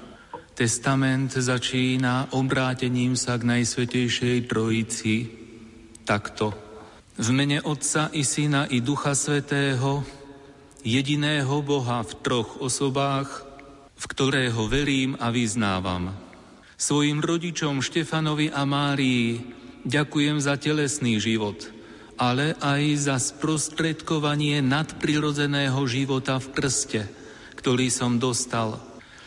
Testament 0.56 1.36
začína 1.36 2.32
obrátením 2.34 3.20
sa 3.20 3.36
k 3.36 3.44
Najsvetejšej 3.46 4.48
Trojici 4.48 5.16
takto. 6.08 6.56
V 7.16 7.28
mene 7.32 7.60
Otca 7.62 8.10
i 8.16 8.24
Syna 8.24 8.68
i 8.72 8.80
Ducha 8.80 9.16
Svetého, 9.16 10.04
jediného 10.84 11.60
Boha 11.64 12.04
v 12.04 12.12
troch 12.24 12.60
osobách, 12.60 13.45
ktorého 14.06 14.70
verím 14.70 15.18
a 15.18 15.34
vyznávam. 15.34 16.14
Svojim 16.76 17.24
rodičom 17.24 17.80
Štefanovi 17.80 18.52
a 18.52 18.68
Márii 18.68 19.42
ďakujem 19.88 20.38
za 20.44 20.60
telesný 20.60 21.18
život, 21.24 21.72
ale 22.20 22.54
aj 22.60 22.82
za 23.00 23.16
sprostredkovanie 23.18 24.60
nadprirodzeného 24.60 25.80
života 25.88 26.38
v 26.40 26.48
krste, 26.52 27.02
ktorý 27.56 27.88
som 27.88 28.20
dostal. 28.20 28.80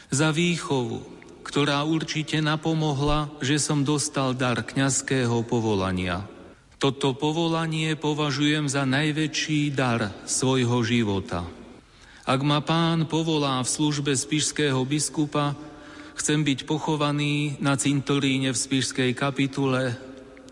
Za 0.08 0.32
výchovu, 0.32 1.04
ktorá 1.44 1.84
určite 1.88 2.44
napomohla, 2.44 3.32
že 3.40 3.56
som 3.56 3.80
dostal 3.80 4.36
dar 4.36 4.60
kňazského 4.60 5.40
povolania. 5.48 6.28
Toto 6.78 7.16
povolanie 7.16 7.96
považujem 7.98 8.70
za 8.70 8.86
najväčší 8.86 9.74
dar 9.74 10.14
svojho 10.28 10.78
života. 10.86 11.57
Ak 12.28 12.44
ma 12.44 12.60
pán 12.60 13.08
povolá 13.08 13.56
v 13.64 13.72
službe 13.72 14.12
spišského 14.12 14.76
biskupa, 14.84 15.56
chcem 16.12 16.44
byť 16.44 16.68
pochovaný 16.68 17.56
na 17.56 17.72
cintoríne 17.72 18.52
v 18.52 18.58
spišskej 18.68 19.16
kapitule 19.16 19.96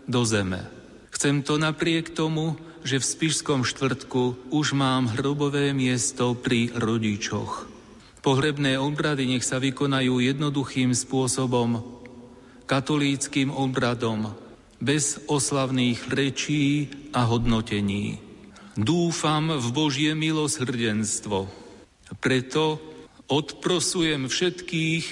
do 0.09 0.25
zeme. 0.25 0.65
Chcem 1.13 1.45
to 1.45 1.61
napriek 1.61 2.17
tomu, 2.17 2.57
že 2.81 2.97
v 2.97 3.05
spišskom 3.05 3.61
štvrtku 3.61 4.49
už 4.49 4.73
mám 4.73 5.05
hrobové 5.21 5.69
miesto 5.77 6.33
pri 6.33 6.73
rodičoch. 6.73 7.69
Pohrebné 8.25 8.81
obrady 8.81 9.37
nech 9.37 9.45
sa 9.45 9.61
vykonajú 9.61 10.17
jednoduchým 10.17 10.97
spôsobom, 10.97 11.85
katolíckým 12.65 13.53
obradom, 13.53 14.33
bez 14.81 15.21
oslavných 15.29 16.09
rečí 16.09 16.89
a 17.13 17.21
hodnotení. 17.29 18.17
Dúfam 18.73 19.61
v 19.61 19.67
Božie 19.69 20.17
milosrdenstvo, 20.17 21.66
preto 22.19 22.79
odprosujem 23.27 24.31
všetkých, 24.31 25.05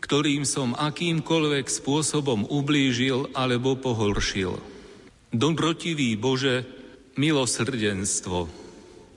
ktorým 0.00 0.48
som 0.48 0.72
akýmkoľvek 0.74 1.66
spôsobom 1.68 2.48
ublížil 2.48 3.30
alebo 3.36 3.76
pohoršil. 3.76 4.58
Dobrotivý 5.30 6.16
Bože, 6.18 6.66
milosrdenstvo. 7.14 8.48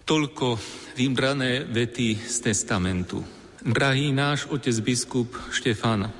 Toľko 0.03 0.59
vybrané 0.99 1.63
vety 1.63 2.19
z 2.19 2.51
testamentu. 2.51 3.23
Drahý 3.63 4.11
náš 4.11 4.45
otec 4.51 4.75
biskup 4.83 5.31
Štefan, 5.55 6.11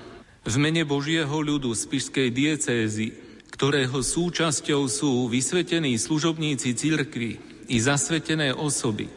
v 0.44 0.56
mene 0.60 0.84
Božieho 0.84 1.32
ľudu 1.32 1.72
z 1.72 1.84
Pišskej 1.88 2.30
diecézy, 2.32 3.16
ktorého 3.52 4.00
súčasťou 4.04 4.82
sú 4.92 5.12
vysvetení 5.32 5.96
služobníci 5.96 6.76
cirkvy 6.76 7.40
i 7.72 7.78
zasvetené 7.80 8.52
osoby, 8.52 9.08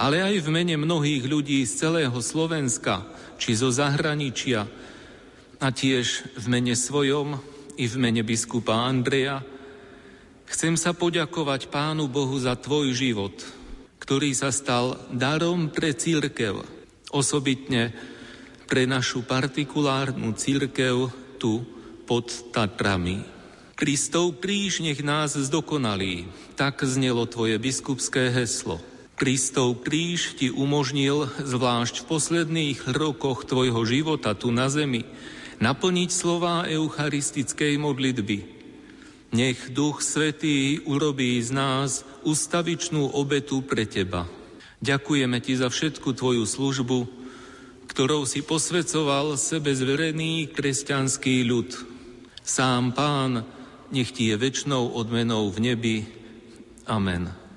ale 0.00 0.24
aj 0.24 0.40
v 0.40 0.48
mene 0.48 0.80
mnohých 0.80 1.28
ľudí 1.28 1.60
z 1.68 1.84
celého 1.84 2.16
Slovenska 2.24 3.04
či 3.36 3.52
zo 3.52 3.68
zahraničia 3.68 4.64
a 5.60 5.68
tiež 5.68 6.40
v 6.40 6.44
mene 6.48 6.72
svojom 6.72 7.36
i 7.76 7.84
v 7.84 7.96
mene 8.00 8.24
biskupa 8.24 8.88
Andreja 8.88 9.44
chcem 10.48 10.80
sa 10.80 10.96
poďakovať 10.96 11.68
Pánu 11.68 12.08
Bohu 12.08 12.32
za 12.40 12.56
tvoj 12.56 12.96
život, 12.96 13.36
ktorý 14.00 14.32
sa 14.32 14.48
stal 14.48 14.96
darom 15.12 15.68
pre 15.68 15.92
církev, 15.92 16.64
osobitne 17.12 17.92
pre 18.64 18.88
našu 18.88 19.20
partikulárnu 19.28 20.32
církev 20.32 21.12
tu 21.36 21.60
pod 22.08 22.32
Tatrami. 22.56 23.20
Kristov 23.76 24.40
kríž 24.40 24.80
nech 24.80 25.04
nás 25.04 25.36
zdokonalí, 25.36 26.24
tak 26.56 26.80
znelo 26.88 27.28
tvoje 27.28 27.60
biskupské 27.60 28.32
heslo– 28.32 28.80
Kristov 29.20 29.84
kríž 29.84 30.40
ti 30.40 30.48
umožnil, 30.48 31.28
zvlášť 31.44 32.00
v 32.00 32.08
posledných 32.08 32.88
rokoch 32.88 33.44
tvojho 33.44 33.84
života 33.84 34.32
tu 34.32 34.48
na 34.48 34.72
zemi, 34.72 35.04
naplniť 35.60 36.08
slová 36.08 36.64
eucharistickej 36.64 37.76
modlitby. 37.76 38.38
Nech 39.36 39.76
Duch 39.76 40.00
Svetý 40.00 40.80
urobí 40.88 41.36
z 41.44 41.52
nás 41.52 42.00
ustavičnú 42.24 43.12
obetu 43.12 43.60
pre 43.60 43.84
teba. 43.84 44.24
Ďakujeme 44.80 45.36
ti 45.44 45.52
za 45.52 45.68
všetku 45.68 46.16
tvoju 46.16 46.48
službu, 46.48 46.98
ktorou 47.92 48.24
si 48.24 48.40
posvecoval 48.40 49.36
sebe 49.36 49.76
zverený 49.76 50.48
kresťanský 50.48 51.44
ľud. 51.44 51.68
Sám 52.40 52.96
Pán, 52.96 53.44
nech 53.92 54.16
ti 54.16 54.32
je 54.32 54.40
väčšnou 54.40 54.96
odmenou 54.96 55.52
v 55.52 55.58
nebi. 55.60 55.96
Amen. 56.88 57.49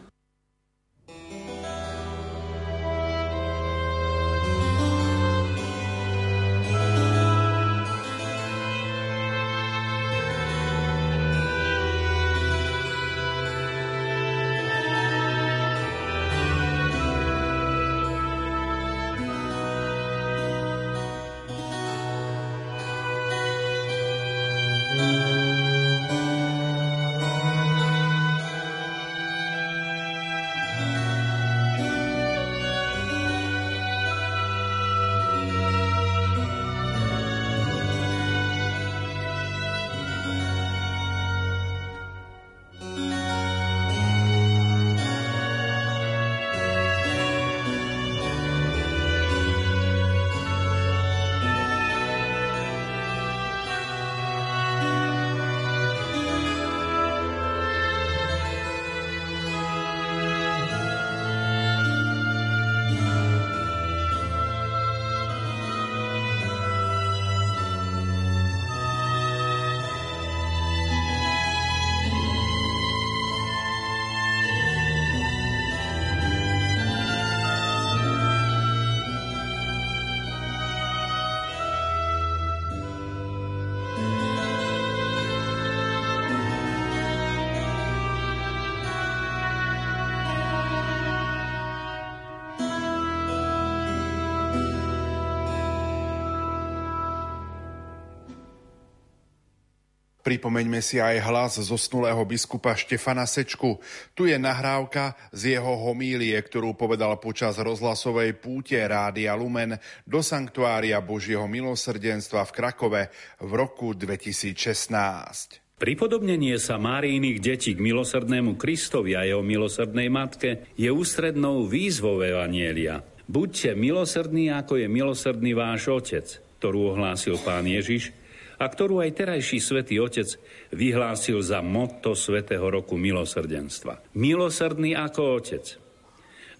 Pripomeňme 100.33 100.81
si 100.81 100.97
aj 100.97 101.29
hlas 101.29 101.61
zosnulého 101.61 102.17
biskupa 102.25 102.73
Štefana 102.73 103.29
Sečku. 103.29 103.77
Tu 104.17 104.33
je 104.33 104.37
nahrávka 104.41 105.13
z 105.29 105.53
jeho 105.53 105.77
homílie, 105.77 106.33
ktorú 106.33 106.73
povedal 106.73 107.21
počas 107.21 107.61
rozhlasovej 107.61 108.41
púte 108.41 108.81
Rádia 108.81 109.37
Lumen 109.37 109.77
do 110.09 110.25
Sanktuária 110.25 110.97
Božieho 111.05 111.45
milosrdenstva 111.45 112.49
v 112.49 112.51
Krakove 112.57 113.01
v 113.45 113.51
roku 113.53 113.93
2016. 113.93 115.77
Pripodobnenie 115.77 116.57
sa 116.57 116.81
Márijných 116.81 117.37
detí 117.37 117.77
k 117.77 117.85
milosrdnému 117.85 118.57
Kristovi 118.57 119.13
a 119.13 119.29
jeho 119.29 119.45
milosrdnej 119.45 120.09
matke 120.09 120.65
je 120.73 120.89
ústrednou 120.89 121.69
výzvou 121.69 122.25
Evanielia. 122.25 123.05
Buďte 123.29 123.77
milosrdní, 123.77 124.49
ako 124.49 124.81
je 124.81 124.89
milosrdný 124.89 125.53
váš 125.53 125.93
Otec, 125.93 126.25
ktorú 126.57 126.97
ohlásil 126.97 127.37
pán 127.37 127.69
Ježiš 127.69 128.22
a 128.63 128.71
ktorú 128.71 129.03
aj 129.03 129.11
terajší 129.19 129.59
svätý 129.59 129.99
Otec 129.99 130.39
vyhlásil 130.71 131.43
za 131.43 131.59
motto 131.59 132.15
svätého 132.15 132.63
roku 132.63 132.95
milosrdenstva. 132.95 134.15
Milosrdný 134.15 134.95
ako 134.95 135.21
Otec. 135.35 135.65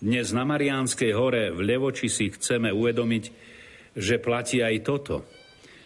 Dnes 0.04 0.36
na 0.36 0.44
Mariánskej 0.44 1.16
hore 1.16 1.56
v 1.56 1.64
Levoči 1.64 2.12
si 2.12 2.28
chceme 2.28 2.76
uvedomiť, 2.76 3.24
že 3.96 4.20
platí 4.20 4.60
aj 4.60 4.84
toto. 4.84 5.24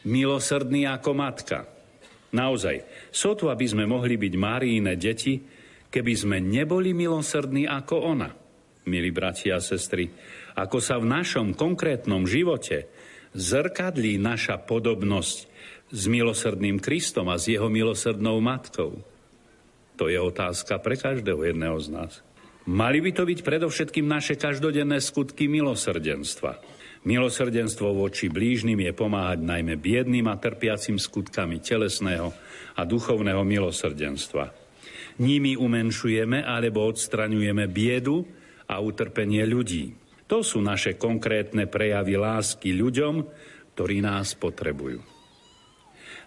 Milosrdný 0.09 0.89
ako 0.89 1.11
matka. 1.13 1.69
Naozaj, 2.33 2.81
sotu, 3.13 3.53
aby 3.53 3.69
sme 3.69 3.85
mohli 3.85 4.17
byť 4.17 4.33
Máriine 4.33 4.97
deti, 4.97 5.37
keby 5.93 6.13
sme 6.17 6.37
neboli 6.41 6.97
milosrdní 6.97 7.69
ako 7.69 7.95
ona. 8.17 8.33
Milí 8.89 9.13
bratia 9.13 9.61
a 9.61 9.61
sestry, 9.61 10.09
ako 10.57 10.81
sa 10.81 10.97
v 10.97 11.13
našom 11.13 11.53
konkrétnom 11.53 12.25
živote 12.25 12.89
zrkadlí 13.37 14.17
naša 14.17 14.57
podobnosť 14.65 15.46
s 15.87 16.03
milosrdným 16.07 16.83
Kristom 16.83 17.31
a 17.31 17.39
s 17.39 17.47
jeho 17.47 17.71
milosrdnou 17.71 18.39
matkou? 18.43 18.99
To 19.97 20.05
je 20.11 20.19
otázka 20.19 20.77
pre 20.77 20.99
každého 20.99 21.41
jedného 21.41 21.77
z 21.81 21.87
nás. 21.89 22.13
Mali 22.67 22.99
by 22.99 23.11
to 23.15 23.23
byť 23.23 23.39
predovšetkým 23.47 24.05
naše 24.05 24.35
každodenné 24.35 24.99
skutky 24.99 25.47
milosrdenstva. 25.47 26.59
Milosrdenstvo 27.07 27.95
voči 27.95 28.27
blížnym 28.27 28.83
je 28.83 28.91
pomáhať 28.91 29.39
najmä 29.39 29.79
biedným 29.79 30.27
a 30.27 30.35
trpiacim 30.35 30.99
skutkami 30.99 31.63
telesného 31.63 32.35
a 32.75 32.81
duchovného 32.83 33.39
milosrdenstva. 33.47 34.51
Nimi 35.23 35.55
umenšujeme 35.55 36.43
alebo 36.43 36.83
odstraňujeme 36.91 37.65
biedu 37.71 38.27
a 38.67 38.83
utrpenie 38.83 39.47
ľudí. 39.47 39.95
To 40.27 40.43
sú 40.43 40.59
naše 40.59 40.99
konkrétne 40.99 41.71
prejavy 41.71 42.19
lásky 42.19 42.75
ľuďom, 42.75 43.23
ktorí 43.73 44.03
nás 44.03 44.35
potrebujú. 44.35 45.16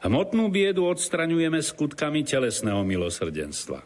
Hmotnú 0.01 0.49
biedu 0.49 0.89
odstraňujeme 0.89 1.61
skutkami 1.61 2.25
telesného 2.25 2.81
milosrdenstva. 2.89 3.85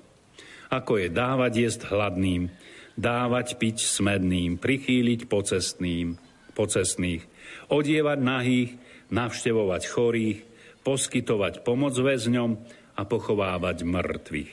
Ako 0.71 1.03
je 1.03 1.11
dávať 1.11 1.53
jesť 1.67 1.91
hladným, 1.91 2.55
dávať 2.95 3.59
piť 3.59 3.83
smedným, 3.83 4.63
prichýliť 4.63 5.27
pocestným, 5.27 6.15
pocestných, 6.55 7.23
odievať 7.67 8.19
nahých, 8.23 8.71
navštevovať 9.11 9.83
chorých, 9.91 10.39
poskytovať 10.87 11.67
pomoc 11.67 11.99
väzňom 11.99 12.51
a 12.95 13.03
pochovávať 13.03 13.83
mŕtvych. 13.83 14.51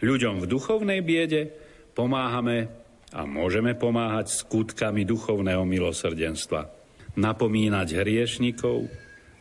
Ľuďom 0.00 0.40
v 0.40 0.46
duchovnej 0.48 1.04
biede 1.04 1.52
pomáhame 1.92 2.72
a 3.12 3.28
môžeme 3.28 3.76
pomáhať 3.76 4.32
skutkami 4.32 5.04
duchovného 5.04 5.68
milosrdenstva. 5.68 6.72
Napomínať 7.20 8.00
hriešnikov, 8.00 8.88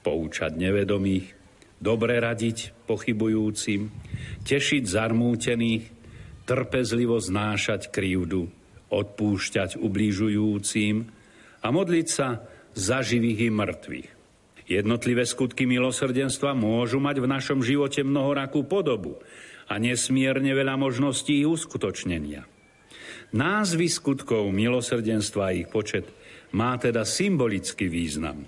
poučať 0.01 0.57
nevedomých, 0.57 1.33
dobre 1.81 2.21
radiť 2.21 2.85
pochybujúcim, 2.85 3.89
tešiť 4.45 4.83
zarmútených, 4.85 5.89
trpezlivo 6.45 7.17
znášať 7.21 7.89
krivdu, 7.93 8.49
odpúšťať 8.91 9.79
ubližujúcim 9.79 10.95
a 11.63 11.67
modliť 11.69 12.07
sa 12.09 12.43
za 12.75 12.99
živých 13.05 13.47
i 13.47 13.49
mŕtvych. 13.49 14.09
Jednotlivé 14.71 15.27
skutky 15.27 15.67
milosrdenstva 15.67 16.55
môžu 16.55 17.03
mať 17.03 17.19
v 17.19 17.27
našom 17.27 17.59
živote 17.59 18.07
mnohorakú 18.07 18.63
podobu 18.63 19.19
a 19.67 19.75
nesmierne 19.75 20.55
veľa 20.55 20.79
možností 20.79 21.43
ich 21.43 21.49
uskutočnenia. 21.49 22.47
Názvy 23.31 23.87
skutkov 23.87 24.47
milosrdenstva 24.51 25.51
a 25.51 25.55
ich 25.55 25.67
počet 25.71 26.07
má 26.55 26.75
teda 26.75 27.07
symbolický 27.07 27.87
význam. 27.87 28.43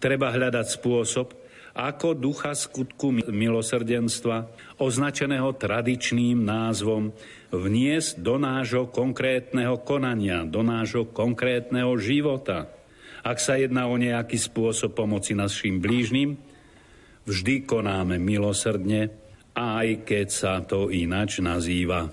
Treba 0.00 0.32
hľadať 0.32 0.66
spôsob, 0.80 1.36
ako 1.76 2.18
ducha 2.18 2.56
skutku 2.56 3.14
milosrdenstva, 3.30 4.48
označeného 4.82 5.54
tradičným 5.54 6.42
názvom, 6.42 7.14
vniesť 7.52 8.18
do 8.18 8.40
nášho 8.40 8.90
konkrétneho 8.90 9.78
konania, 9.84 10.42
do 10.48 10.66
nášho 10.66 11.06
konkrétneho 11.12 11.94
života. 12.00 12.72
Ak 13.20 13.38
sa 13.38 13.60
jedná 13.60 13.86
o 13.86 14.00
nejaký 14.00 14.40
spôsob 14.40 14.96
pomoci 14.96 15.36
našim 15.36 15.78
blížnym, 15.78 16.40
vždy 17.28 17.68
konáme 17.68 18.16
milosrdne, 18.16 19.12
aj 19.52 20.08
keď 20.08 20.26
sa 20.32 20.64
to 20.64 20.88
ináč 20.88 21.44
nazýva. 21.44 22.08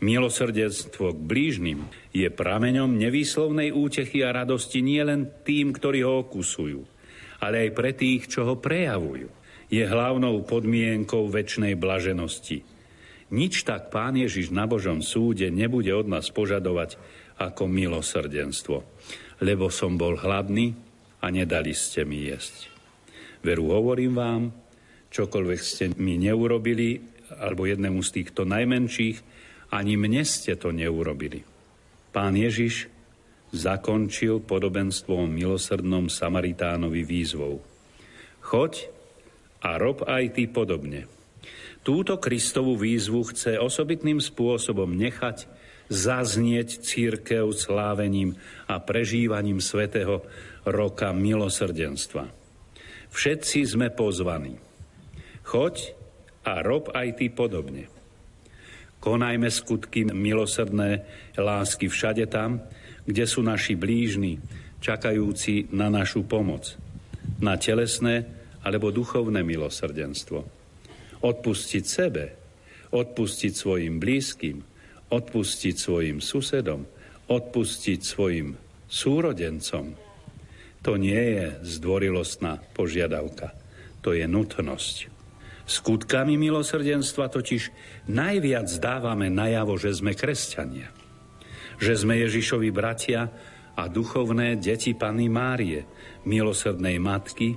Milosrdenstvo 0.00 1.12
k 1.12 1.20
blížnym 1.20 1.80
je 2.12 2.28
prameňom 2.32 2.96
nevýslovnej 2.96 3.72
útechy 3.72 4.24
a 4.24 4.32
radosti 4.32 4.80
nielen 4.80 5.44
tým, 5.44 5.76
ktorí 5.76 6.00
ho 6.04 6.24
okusujú, 6.24 6.80
ale 7.40 7.68
aj 7.68 7.70
pre 7.72 7.90
tých, 7.96 8.28
čo 8.28 8.46
ho 8.46 8.54
prejavujú. 8.60 9.28
Je 9.70 9.82
hlavnou 9.86 10.44
podmienkou 10.44 11.30
väčšnej 11.30 11.78
blaženosti. 11.78 12.62
Nič 13.30 13.62
tak 13.62 13.94
Pán 13.94 14.18
Ježiš 14.18 14.50
na 14.50 14.66
Božom 14.66 15.00
súde 15.00 15.46
nebude 15.48 15.94
od 15.94 16.10
nás 16.10 16.28
požadovať 16.34 16.98
ako 17.38 17.70
milosrdenstvo, 17.70 18.82
lebo 19.40 19.70
som 19.70 19.94
bol 19.94 20.18
hladný 20.18 20.74
a 21.22 21.30
nedali 21.30 21.70
ste 21.72 22.02
mi 22.02 22.26
jesť. 22.26 22.68
Veru 23.40 23.72
hovorím 23.72 24.12
vám, 24.18 24.42
čokoľvek 25.08 25.60
ste 25.62 25.94
mi 25.96 26.20
neurobili, 26.20 27.00
alebo 27.40 27.64
jednému 27.64 28.02
z 28.02 28.10
týchto 28.20 28.44
najmenších, 28.44 29.16
ani 29.70 29.94
mne 29.94 30.26
ste 30.26 30.58
to 30.58 30.74
neurobili. 30.74 31.46
Pán 32.10 32.34
Ježiš 32.34 32.90
zakončil 33.50 34.42
podobenstvom 34.42 35.26
milosrdnom 35.26 36.06
Samaritánovi 36.06 37.02
výzvou. 37.02 37.58
Choď 38.40 38.90
a 39.60 39.76
rob 39.76 40.06
aj 40.06 40.38
ty 40.38 40.46
podobne. 40.46 41.06
Túto 41.80 42.20
Kristovú 42.20 42.76
výzvu 42.76 43.24
chce 43.32 43.56
osobitným 43.56 44.20
spôsobom 44.20 44.92
nechať 44.94 45.48
zaznieť 45.90 46.86
církev 46.86 47.50
slávením 47.50 48.38
a 48.70 48.78
prežívaním 48.78 49.58
svätého 49.58 50.22
roka 50.62 51.10
milosrdenstva. 51.10 52.30
Všetci 53.10 53.66
sme 53.66 53.90
pozvaní. 53.90 54.54
Choď 55.42 55.98
a 56.46 56.62
rob 56.62 56.94
aj 56.94 57.18
ty 57.18 57.26
podobne. 57.26 57.90
Konajme 59.00 59.48
skutky 59.50 60.06
milosrdné 60.06 61.02
lásky 61.34 61.88
všade 61.88 62.28
tam, 62.28 62.62
kde 63.10 63.26
sú 63.26 63.42
naši 63.42 63.74
blížni, 63.74 64.38
čakajúci 64.78 65.74
na 65.74 65.90
našu 65.90 66.22
pomoc, 66.22 66.78
na 67.42 67.58
telesné 67.58 68.22
alebo 68.62 68.94
duchovné 68.94 69.42
milosrdenstvo. 69.42 70.46
Odpustiť 71.20 71.84
sebe, 71.84 72.24
odpustiť 72.94 73.52
svojim 73.52 73.98
blízkym, 73.98 74.62
odpustiť 75.10 75.74
svojim 75.74 76.22
susedom, 76.22 76.86
odpustiť 77.26 78.00
svojim 78.00 78.54
súrodencom. 78.86 79.98
To 80.80 80.92
nie 80.96 81.20
je 81.36 81.46
zdvorilostná 81.66 82.62
požiadavka, 82.72 83.52
to 84.00 84.16
je 84.16 84.24
nutnosť. 84.24 85.12
Skutkami 85.68 86.40
milosrdenstva 86.40 87.30
totiž 87.30 87.70
najviac 88.10 88.66
dávame 88.80 89.28
najavo, 89.28 89.76
že 89.76 89.92
sme 89.92 90.16
kresťania 90.16 90.99
že 91.80 91.96
sme 91.96 92.20
Ježišovi 92.20 92.68
bratia 92.68 93.32
a 93.74 93.88
duchovné 93.88 94.60
deti 94.60 94.92
Panny 94.92 95.32
Márie, 95.32 95.88
milosrdnej 96.28 97.00
matky 97.00 97.56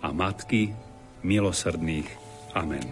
a 0.00 0.14
matky 0.14 0.70
milosrdných. 1.26 2.08
Amen. 2.54 2.86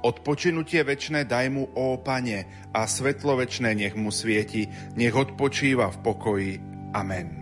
Odpočinutie 0.00 0.80
večné 0.84 1.28
daj 1.28 1.46
mu, 1.52 1.68
ó 1.76 2.00
Pane, 2.00 2.68
a 2.72 2.84
svetlo 2.88 3.36
večné 3.40 3.76
nech 3.76 3.96
mu 3.96 4.08
svieti, 4.08 4.68
nech 4.96 5.12
odpočíva 5.12 5.92
v 5.92 5.98
pokoji. 6.00 6.52
Amen. 6.96 7.39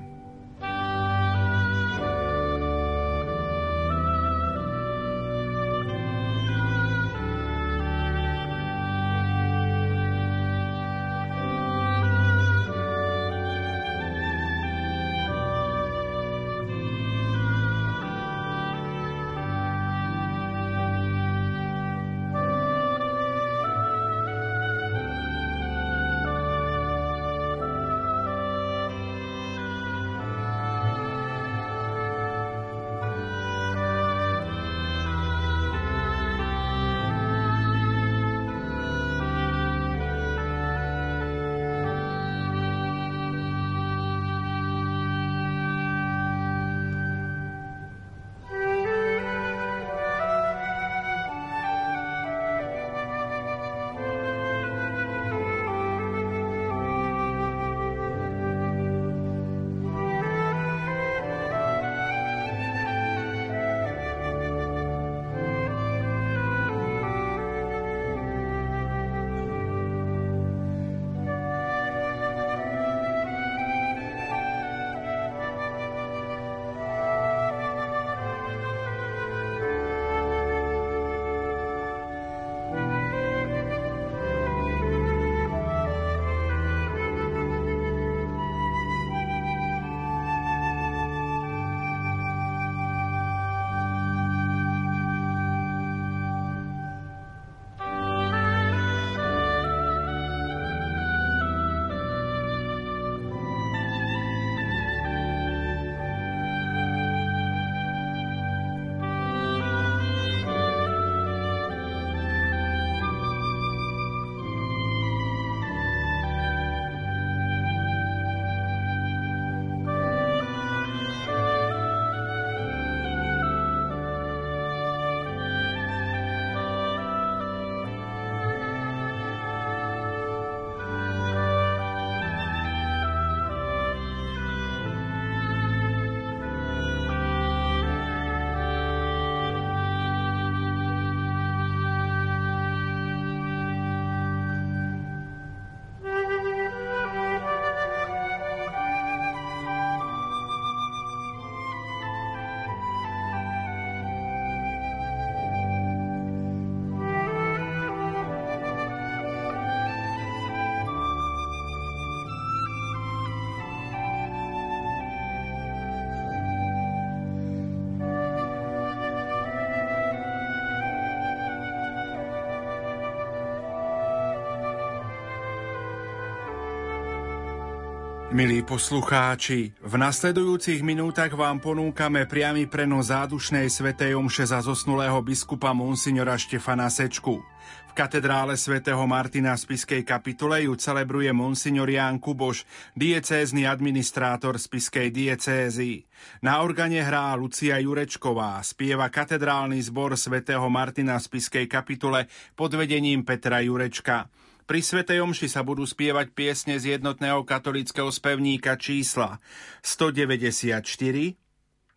Milí 178.39 178.63
poslucháči, 178.63 179.75
v 179.83 179.95
nasledujúcich 179.99 180.87
minútach 180.87 181.35
vám 181.35 181.59
ponúkame 181.59 182.23
priamy 182.23 182.71
prenos 182.71 183.11
zádušnej 183.11 183.67
svetej 183.67 184.15
omše 184.15 184.47
za 184.47 184.63
zosnulého 184.63 185.19
biskupa 185.27 185.75
Monsignora 185.75 186.39
Štefana 186.39 186.87
Sečku. 186.87 187.43
V 187.91 187.93
katedrále 187.99 188.55
svätého 188.55 189.03
Martina 189.11 189.59
v 189.59 189.67
Spiskej 189.67 190.07
kapitule 190.07 190.71
ju 190.71 190.79
celebruje 190.79 191.35
Monsignor 191.35 191.91
Ján 191.91 192.23
Kuboš, 192.23 192.63
diecézny 192.95 193.67
administrátor 193.67 194.55
Spiskej 194.55 195.11
diecézy. 195.11 196.07
Na 196.39 196.63
organe 196.63 197.03
hrá 197.03 197.35
Lucia 197.35 197.75
Jurečková, 197.83 198.63
spieva 198.63 199.11
katedrálny 199.11 199.83
zbor 199.83 200.15
svätého 200.15 200.71
Martina 200.71 201.19
v 201.19 201.27
Spiskej 201.27 201.67
kapitule 201.67 202.31
pod 202.55 202.71
vedením 202.71 203.27
Petra 203.27 203.59
Jurečka. 203.67 204.31
Pri 204.69 204.85
Svetej 204.85 205.25
Omši 205.25 205.49
sa 205.49 205.65
budú 205.65 205.89
spievať 205.89 206.37
piesne 206.37 206.77
z 206.77 207.01
jednotného 207.01 207.41
katolického 207.49 208.13
spevníka 208.13 208.77
čísla 208.77 209.41
194, 209.81 210.85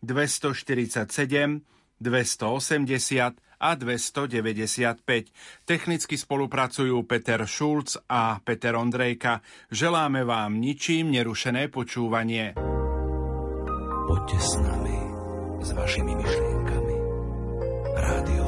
280 2.00 3.36
a 3.60 3.70
295. 3.76 5.68
Technicky 5.68 6.14
spolupracujú 6.16 6.96
Peter 7.04 7.44
Šulc 7.44 8.00
a 8.08 8.40
Peter 8.40 8.72
Ondrejka. 8.72 9.44
Želáme 9.68 10.24
vám 10.24 10.56
ničím 10.56 11.12
nerušené 11.12 11.68
počúvanie. 11.68 12.56
Poďte 14.08 14.38
s 14.40 14.52
nami, 14.56 14.98
s 15.60 15.70
vašimi 15.76 16.12
myšlienkami. 16.16 16.96
Rádio 18.00 18.41